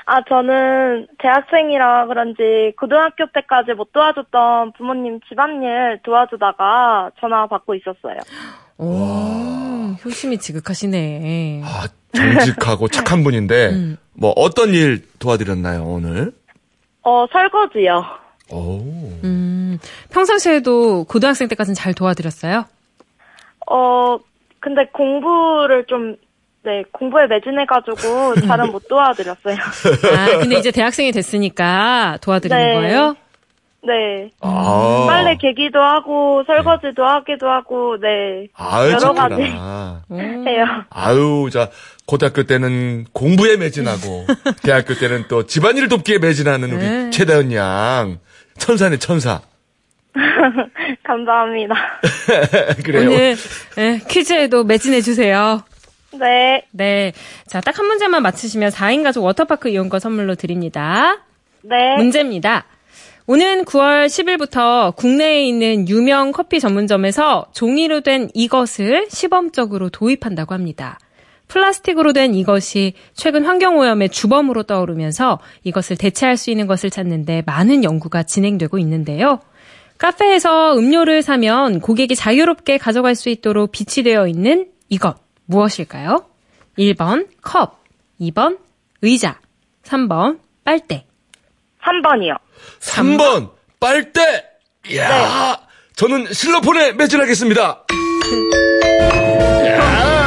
[0.06, 8.18] 아, 저는 대학생이라 그런지 고등학교 때까지 못 도와줬던 부모님 집안일 도와주다가 전화 받고 있었어요.
[8.78, 11.62] 오, 효심이 지극하시네.
[11.64, 13.96] 아, 정직하고 착한 분인데, 음.
[14.14, 16.32] 뭐 어떤 일 도와드렸나요, 오늘?
[17.08, 18.04] 어, 설거지요.
[18.50, 18.80] 오.
[19.24, 19.78] 음,
[20.12, 22.66] 평상시에도 고등학생 때까지는 잘 도와드렸어요?
[23.70, 24.18] 어,
[24.60, 26.16] 근데 공부를 좀,
[26.64, 29.56] 네, 공부에 매진해가지고 잘은 못 도와드렸어요.
[29.56, 32.74] 아, 근데 이제 대학생이 됐으니까 도와드리는 네.
[32.74, 33.16] 거예요?
[33.82, 34.30] 네.
[34.40, 35.06] 아.
[35.08, 38.48] 빨래 개기도 하고, 설거지도 하기도 하고, 네.
[38.54, 39.14] 아유, 여러.
[39.14, 39.42] 가지.
[40.10, 40.44] 음.
[40.46, 40.64] 해요.
[40.90, 41.70] 아유, 자,
[42.08, 44.26] 고등학교 때는 공부에 매진하고,
[44.64, 47.10] 대학교 때는 또 집안일 돕기에 매진하는 우리 네.
[47.10, 48.18] 최다은 양.
[48.56, 49.42] 천사네, 천사.
[51.04, 51.74] 감사합니다.
[52.82, 53.10] 그래요.
[53.10, 53.36] 오늘
[53.76, 55.62] 네, 퀴즈에도 매진해 주세요.
[56.18, 56.64] 네.
[56.72, 57.12] 네.
[57.46, 61.18] 자, 딱 한 문제만 맞히시면 4인 가족 워터파크 이용권 선물로 드립니다.
[61.60, 61.96] 네.
[61.98, 62.64] 문제입니다.
[63.26, 70.98] 오는 9월 10일부터 국내에 있는 유명 커피 전문점에서 종이로 된 이것을 시범적으로 도입한다고 합니다.
[71.48, 78.22] 플라스틱으로 된 이것이 최근 환경오염의 주범으로 떠오르면서 이것을 대체할 수 있는 것을 찾는데 많은 연구가
[78.22, 79.40] 진행되고 있는데요.
[79.98, 86.26] 카페에서 음료를 사면 고객이 자유롭게 가져갈 수 있도록 비치되어 있는 이것 무엇일까요?
[86.78, 87.82] 1번 컵,
[88.20, 88.58] 2번
[89.02, 89.40] 의자,
[89.82, 91.04] 3번 빨대.
[91.82, 92.38] 3번이요.
[92.80, 94.44] 3번, 빨대!
[94.90, 95.56] 이야, 네.
[95.96, 97.84] 저는 실로폰에 매진하겠습니다.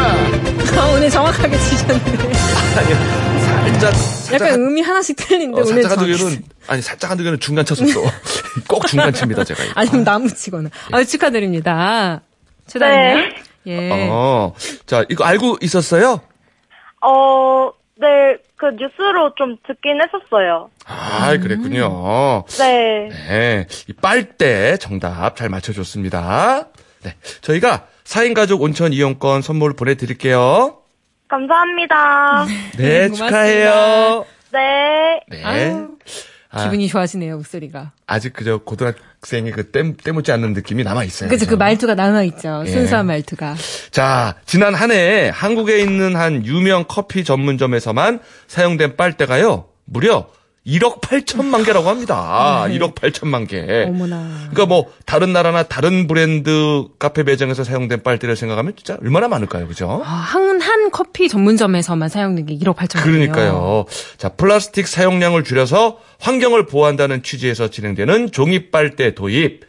[0.81, 2.33] 아, 오늘 정확하게 치셨는데.
[2.33, 4.47] 살짝, 살짝.
[4.47, 6.35] 약간 음이 하나씩 틀린데 어, 오늘 살짝 한두 정확히.
[6.37, 8.01] 개는, 아니, 살짝 한두 개는 중간 쳤었어.
[8.67, 9.61] 꼭 중간 칩니다, 제가.
[9.75, 10.69] 아니면 나무 치거나.
[10.91, 12.21] 아, 축하드립니다.
[12.65, 12.97] 최다님.
[12.97, 13.35] 네.
[13.67, 14.07] 예.
[14.09, 14.55] 어,
[14.87, 16.19] 자, 이거 알고 있었어요?
[17.03, 18.07] 어, 네,
[18.55, 20.71] 그 뉴스로 좀 듣긴 했었어요.
[20.87, 22.43] 아, 그랬군요.
[22.57, 23.09] 네.
[23.29, 23.67] 네.
[23.87, 26.69] 이 빨대 정답 잘 맞춰줬습니다.
[27.03, 27.15] 네.
[27.41, 30.77] 저희가 4인 가족 온천 이용권 선물 보내드릴게요.
[31.27, 32.45] 감사합니다.
[32.77, 33.15] 네, 고맙습니다.
[33.25, 34.25] 축하해요.
[34.51, 34.59] 네.
[35.29, 35.43] 네.
[35.45, 35.87] 아유,
[36.49, 37.93] 아, 기분이 좋아지네요, 목소리가.
[38.05, 41.29] 아직 그저 고등학생이 그 땜, 때묻지 않는 느낌이 남아있어요.
[41.29, 42.63] 그죠, 그 말투가 남아있죠.
[42.65, 42.69] 예.
[42.69, 43.55] 순수한 말투가.
[43.91, 50.27] 자, 지난 한 해 한국에 있는 한 유명 커피 전문점에서만 사용된 빨대가요, 무려
[50.65, 52.65] 1억 8천만 개라고 합니다.
[52.67, 53.61] 1억 8천만 개.
[53.61, 53.85] 네.
[53.85, 54.47] 어머나.
[54.51, 60.01] 그러니까 뭐 다른 나라나 다른 브랜드 카페 매장에서 사용된 빨대를 생각하면 진짜 얼마나 많을까요, 그죠?
[60.05, 63.85] 아, 한, 한 커피 전문점에서만 사용된 게 1억 8천 그러니까요.
[64.17, 69.61] 자, 플라스틱 사용량을 줄여서 환경을 보호한다는 취지에서 진행되는 종이 빨대 도입.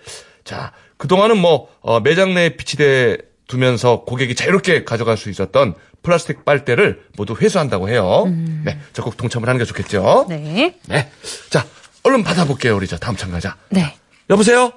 [0.45, 3.17] 자, 그동안은 뭐 어, 매장 내에 비치돼
[3.49, 8.25] 두면서 고객이 자유롭게 가져갈 수 있었던 플라스틱 빨대를 모두 회수한다고 해요.
[8.65, 10.27] 네, 적극 동참을 하는 게 좋겠죠.
[10.29, 10.77] 네.
[10.89, 11.11] 네.
[11.51, 11.65] 자,
[12.03, 13.57] 얼른 받아볼게요, 우리 저 다음 참가자.
[13.71, 13.95] 네.
[14.31, 14.73] 여보세요?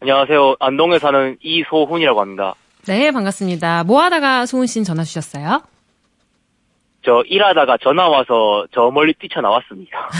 [0.00, 0.56] 안녕하세요.
[0.60, 2.54] 안동에 사는 이소훈이라고 합니다.
[2.86, 3.84] 네, 반갑습니다.
[3.84, 5.62] 뭐 하다가 소은 씨는 전화 주셨어요?
[7.04, 10.10] 저 일하다가 전화 와서 저 멀리 뛰쳐나왔습니다.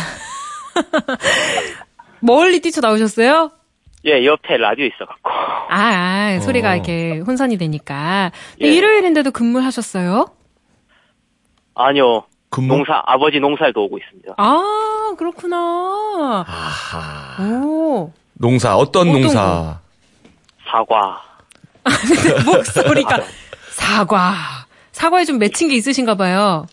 [2.21, 3.51] 멀리 뛰쳐나오셨어요?
[4.07, 5.31] 예, 옆에 라디오 있어갖고.
[5.31, 6.75] 아, 아, 소리가 어.
[6.75, 8.33] 이렇게 혼선이 되니까.
[8.53, 8.73] 근데 예.
[8.75, 10.27] 일요일인데도 근무하셨어요?
[11.75, 12.25] 아니요.
[12.51, 12.69] 근무?
[12.77, 14.35] 농사, 아버지 농사를 도우고 있습니다.
[14.37, 16.45] 아, 그렇구나.
[16.47, 17.43] 아하.
[17.43, 18.13] 오.
[18.35, 19.81] 농사, 어떤 어떤 농사?
[20.71, 21.23] 사과.
[22.47, 23.21] 목소리가
[23.71, 24.35] 사과.
[24.93, 26.67] 사과에 좀 맺힌 게 있으신가 봐요.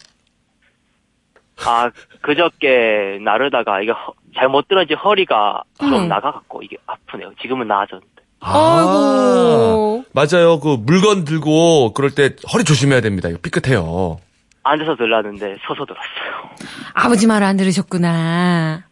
[1.65, 6.08] 아, 그저께 나르다가 이게 허- 잘못 들어지 허리가 좀 음.
[6.08, 7.32] 나가갖고 이게 아프네요.
[7.41, 8.08] 지금은 나아졌는데.
[8.39, 10.04] 아이고.
[10.13, 10.60] 맞아요.
[10.60, 13.30] 그 물건 들고 그럴 때 허리 조심해야 됩니다.
[13.30, 14.19] 이거 삐끗해요.
[14.63, 16.50] 앉아서 들랐는데 서서 들었어요.
[16.93, 18.84] 아버지 말 안 들으셨구나.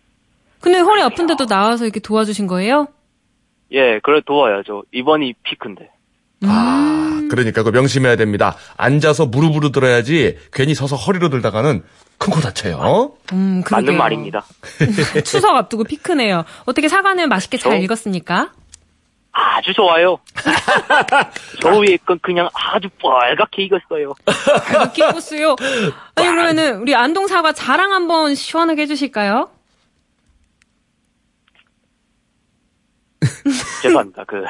[0.61, 2.87] 근데 허리 아픈데도 나와서 이렇게 도와주신 거예요?
[3.71, 4.83] 예, 그래 도와야죠.
[4.91, 5.89] 이번이 피크인데.
[6.43, 8.55] 아, 그러니까 그 명심해야 됩니다.
[8.77, 11.83] 앉아서 무릎으로 들어야지 괜히 서서 허리로 들다가는
[12.19, 13.13] 큰 코 다쳐요.
[13.33, 13.85] 음, 그러게요.
[13.87, 14.45] 맞는 말입니다.
[15.25, 16.43] 추석 앞두고 피크네요.
[16.65, 18.51] 어떻게 사과는 맛있게 잘 저- 익었습니까?
[19.31, 20.17] 아주 좋아요.
[21.61, 24.13] 저 위에 건 그냥 아주 빨갛게 익었어요.
[24.69, 25.55] 이렇게 입었어요.
[26.15, 29.49] 아니, 그러면은, 우리 안동 사과 자랑 한번 시원하게 해주실까요?
[33.81, 34.23] 죄송합니다.
[34.25, 34.43] 그,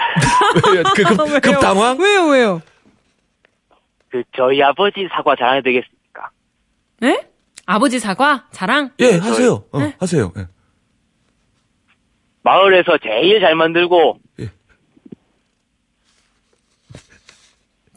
[0.71, 0.83] 왜요?
[0.95, 1.97] 그 급, 급 당황?
[1.99, 2.61] 왜요, 왜요?
[4.09, 6.29] 그 저희 아버지 사과 자랑이 되겠습니까?
[6.99, 7.28] 네?
[7.69, 8.45] 아버지 사과?
[8.51, 8.89] 자랑?
[8.99, 9.63] 예, 하세요.
[9.71, 10.33] 어, 하세요.
[10.39, 10.47] 예.
[12.41, 14.17] 마을에서 제일 잘 만들고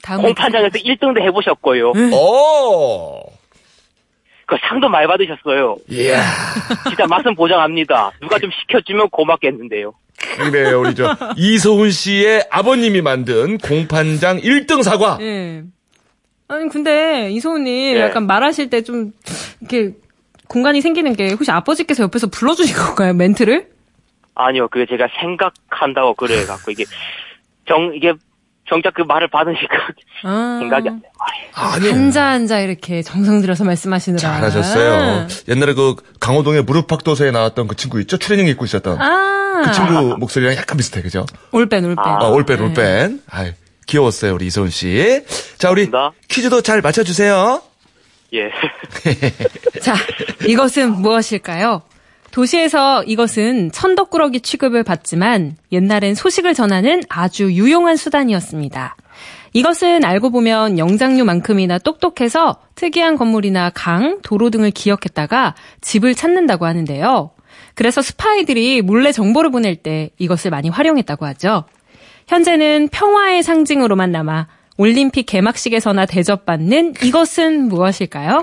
[0.03, 0.25] 다음에.
[0.25, 1.93] 공판장에서 1등도 해보셨고요.
[2.13, 3.23] 오!
[4.45, 5.77] 그 상도 많이 받으셨어요.
[5.89, 6.21] 이야.
[6.89, 8.11] 진짜 맛은 보장합니다.
[8.21, 9.95] 누가 좀 시켜주면 고맙겠는데요.
[10.37, 15.17] 그래요, 우리 저, 이소훈 씨의 아버님이 만든 공판장 1등 사과.
[15.23, 15.63] 예.
[16.53, 18.01] 아니, 근데, 이소은님, 예.
[18.01, 19.13] 약간 말하실 때 좀,
[19.61, 19.95] 이렇게,
[20.49, 23.69] 공간이 생기는 게, 혹시 아버지께서 옆에서 불러주신 건가요, 멘트를?
[24.35, 26.85] 아니요, 그게 제가 생각한다고 그래 갖고 이게
[27.69, 28.15] 정 이게
[28.69, 29.77] 정작 그 말을 받으니까
[30.25, 30.57] 아.
[30.61, 31.13] 생각이 안 나요.
[31.55, 34.19] 아니 한자 한자 이렇게 정성 들여서 말씀하시느라.
[34.19, 35.27] 잘하셨어요.
[35.49, 38.17] 옛날에 그 강호동의 무릎팍도서에 나왔던 그 친구 있죠?
[38.17, 39.63] 트레이닝 입고 있었던 아.
[39.67, 41.27] 그 친구 목소리랑 약간 비슷해, 그죠?
[41.51, 41.99] 올뺀 올뺀.
[41.99, 42.65] 아, 올뺀 네.
[42.65, 43.23] 올뺀.
[43.29, 43.53] 아이,
[43.87, 45.23] 귀여웠어요, 우리 이소은 씨.
[45.59, 46.27] 자, 우리 감사합니다.
[46.29, 47.63] 퀴즈도 잘 맞춰주세요.
[48.35, 48.51] 예.
[49.81, 49.95] 자,
[50.47, 51.83] 이것은 무엇일까요?
[52.31, 58.97] 도시에서 이것은 천덕꾸러기 취급을 받지만 옛날엔 소식을 전하는 아주 유용한 수단이었습니다.
[59.53, 67.33] 이것은 알고 보면 영장류만큼이나 똑똑해서 특이한 건물이나 강, 도로 등을 기억했다가 집을 찾는다고 하는데요.
[67.75, 71.65] 그래서 스파이들이 몰래 정보를 보낼 때 이것을 많이 활용했다고 하죠.
[72.33, 78.43] 현재는 평화의 상징으로만 남아 올림픽 개막식에서나 대접받는 이것은 무엇일까요?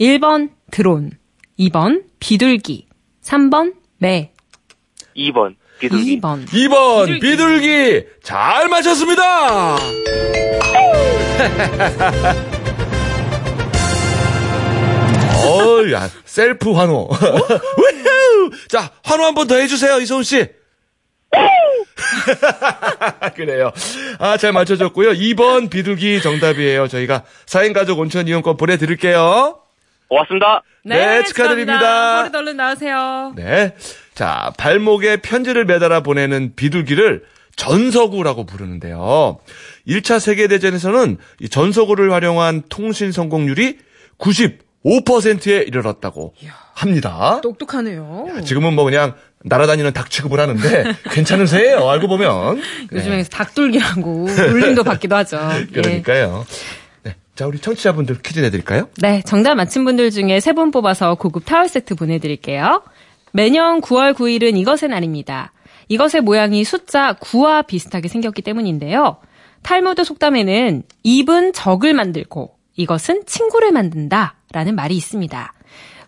[0.00, 1.10] 1번 드론,
[1.58, 2.86] 2번 비둘기,
[3.22, 4.32] 3번 매,
[5.14, 6.20] 2번 비둘기.
[6.22, 9.76] 2번 2번 비둘기 잘 맞췄습니다.
[15.46, 17.08] 어우, 야, 셀프 환호.
[18.68, 20.46] 자, 환호 한 번 더 해주세요, 이소은 씨.
[23.34, 23.72] 그래요.
[24.18, 25.12] 아, 잘 맞춰줬고요.
[25.12, 26.88] 2번 비둘기 정답이에요.
[26.88, 29.58] 저희가 사행가족 온천 이용권 보내드릴게요.
[30.08, 30.62] 고맙습니다.
[30.84, 32.22] 네, 축하드립니다.
[32.22, 33.32] 머리 얼른 나오세요.
[33.36, 33.74] 네.
[34.14, 37.24] 자, 발목에 편지를 매달아 보내는 비둘기를
[37.56, 39.38] 전서구라고 부르는데요.
[39.86, 43.78] 1차 세계대전에서는 이 전서구를 활용한 통신 성공률이
[44.18, 46.34] 95%에 이르렀다고
[46.72, 47.40] 합니다.
[47.42, 48.28] 똑똑하네요.
[48.44, 49.14] 지금은 뭐 그냥
[49.44, 51.88] 날아다니는 닭 취급을 하는데 괜찮으세요.
[51.88, 52.60] 알고 보면.
[52.92, 55.38] 요즘에 닭돌기라고 울림도 받기도 하죠.
[55.54, 55.66] 예.
[55.66, 56.44] 그러니까요.
[57.04, 57.14] 네.
[57.34, 58.88] 자, 우리 청취자분들 퀴즈 내드릴까요?
[59.00, 62.82] 네, 정답 맞힌 분들 중에 세 분 뽑아서 고급 타월 세트 보내드릴게요.
[63.32, 65.52] 매년 9월 9일은 이것의 날입니다.
[65.88, 69.18] 이것의 모양이 숫자 9와 비슷하게 생겼기 때문인데요.
[69.62, 75.52] 탈무드 속담에는 입은 적을 만들고 이것은 친구를 만든다 라는 말이 있습니다.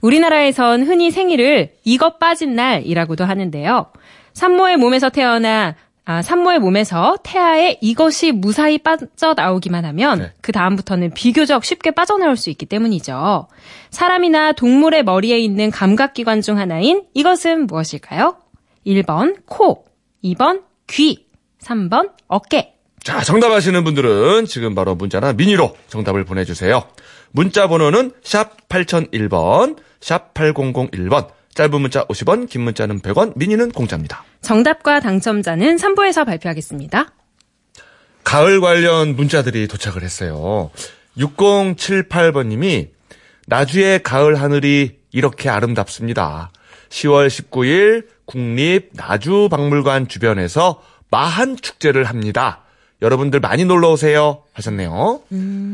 [0.00, 3.86] 우리나라에선 흔히 생일을 이것 빠진 날이라고도 하는데요.
[4.32, 5.76] 산모의 몸에서 태어나
[6.06, 10.32] 아, 산모의 몸에서 태아에 이것이 무사히 빠져나오기만 하면 네.
[10.40, 13.46] 그 다음부터는 비교적 쉽게 빠져나올 수 있기 때문이죠.
[13.90, 18.38] 사람이나 동물의 머리에 있는 감각기관 중 하나인 이것은 무엇일까요?
[18.86, 19.84] 1번 코,
[20.24, 21.26] 2번 귀,
[21.62, 22.74] 3번 어깨.
[23.04, 26.82] 자, 정답 아시는 분들은 지금 바로 문자나 미니로 정답을 보내주세요.
[27.32, 34.24] 문자 번호는 샵 8001번, 샵 8001번, 짧은 문자 50원, 긴 문자는 100원, 미니는 공짜입니다.
[34.40, 37.12] 정답과 당첨자는 3부에서 발표하겠습니다.
[38.24, 40.70] 가을 관련 문자들이 도착을 했어요.
[41.18, 42.90] 6078번님이
[43.46, 46.52] 나주의 가을 하늘이 이렇게 아름답습니다.
[46.88, 52.62] 10월 19일 국립 나주 박물관 주변에서 마한 축제를 합니다.
[53.02, 54.90] 여러분들 많이 놀러 오세요 하셨네요.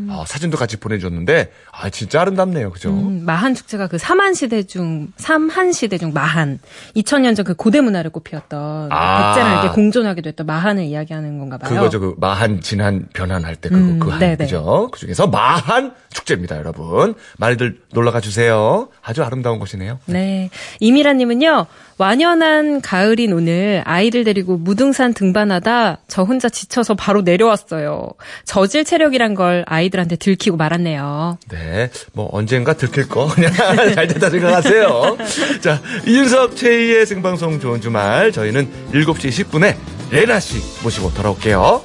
[0.08, 2.90] 어, 사진도 같이 보내줬는데 아 진짜 아름답네요, 그죠?
[2.90, 6.58] 음, 마한 축제가 그 삼한 시대 중 삼한 시대 중 마한
[6.96, 9.34] 2000년 전 그 고대 문화를 꽃피웠던 아.
[9.34, 11.70] 백제랑 이렇게 공존하게 됐던 마한을 이야기하는 건가 봐요.
[11.70, 14.36] 그거죠, 그 마한 진한 변한 할 때 그거 음, 그 한, 네네.
[14.36, 14.88] 그죠?
[14.92, 17.14] 그 중에서 마한 축제입니다, 여러분.
[17.38, 18.88] 많이들 놀러 가 주세요.
[19.02, 19.98] 아주 아름다운 곳이네요.
[20.06, 20.50] 네.
[20.80, 21.66] 이미라님은요,
[21.98, 28.10] 완연한 가을인 오늘 아이를 데리고 무등산 등반하다 저 혼자 지쳐서 바로 내려왔어요.
[28.44, 31.38] 저질 체력이란 걸 아이들한테 들키고 말았네요.
[31.50, 33.50] 네, 뭐 언젠가 들킬 거 그냥
[33.94, 35.16] 잘 됐다 생각하세요.
[35.62, 39.76] 자, 이윤석 최희의 생방송 좋은 주말 저희는 7시 10분에
[40.10, 41.82] 레나 씨 모시고 돌아올게요.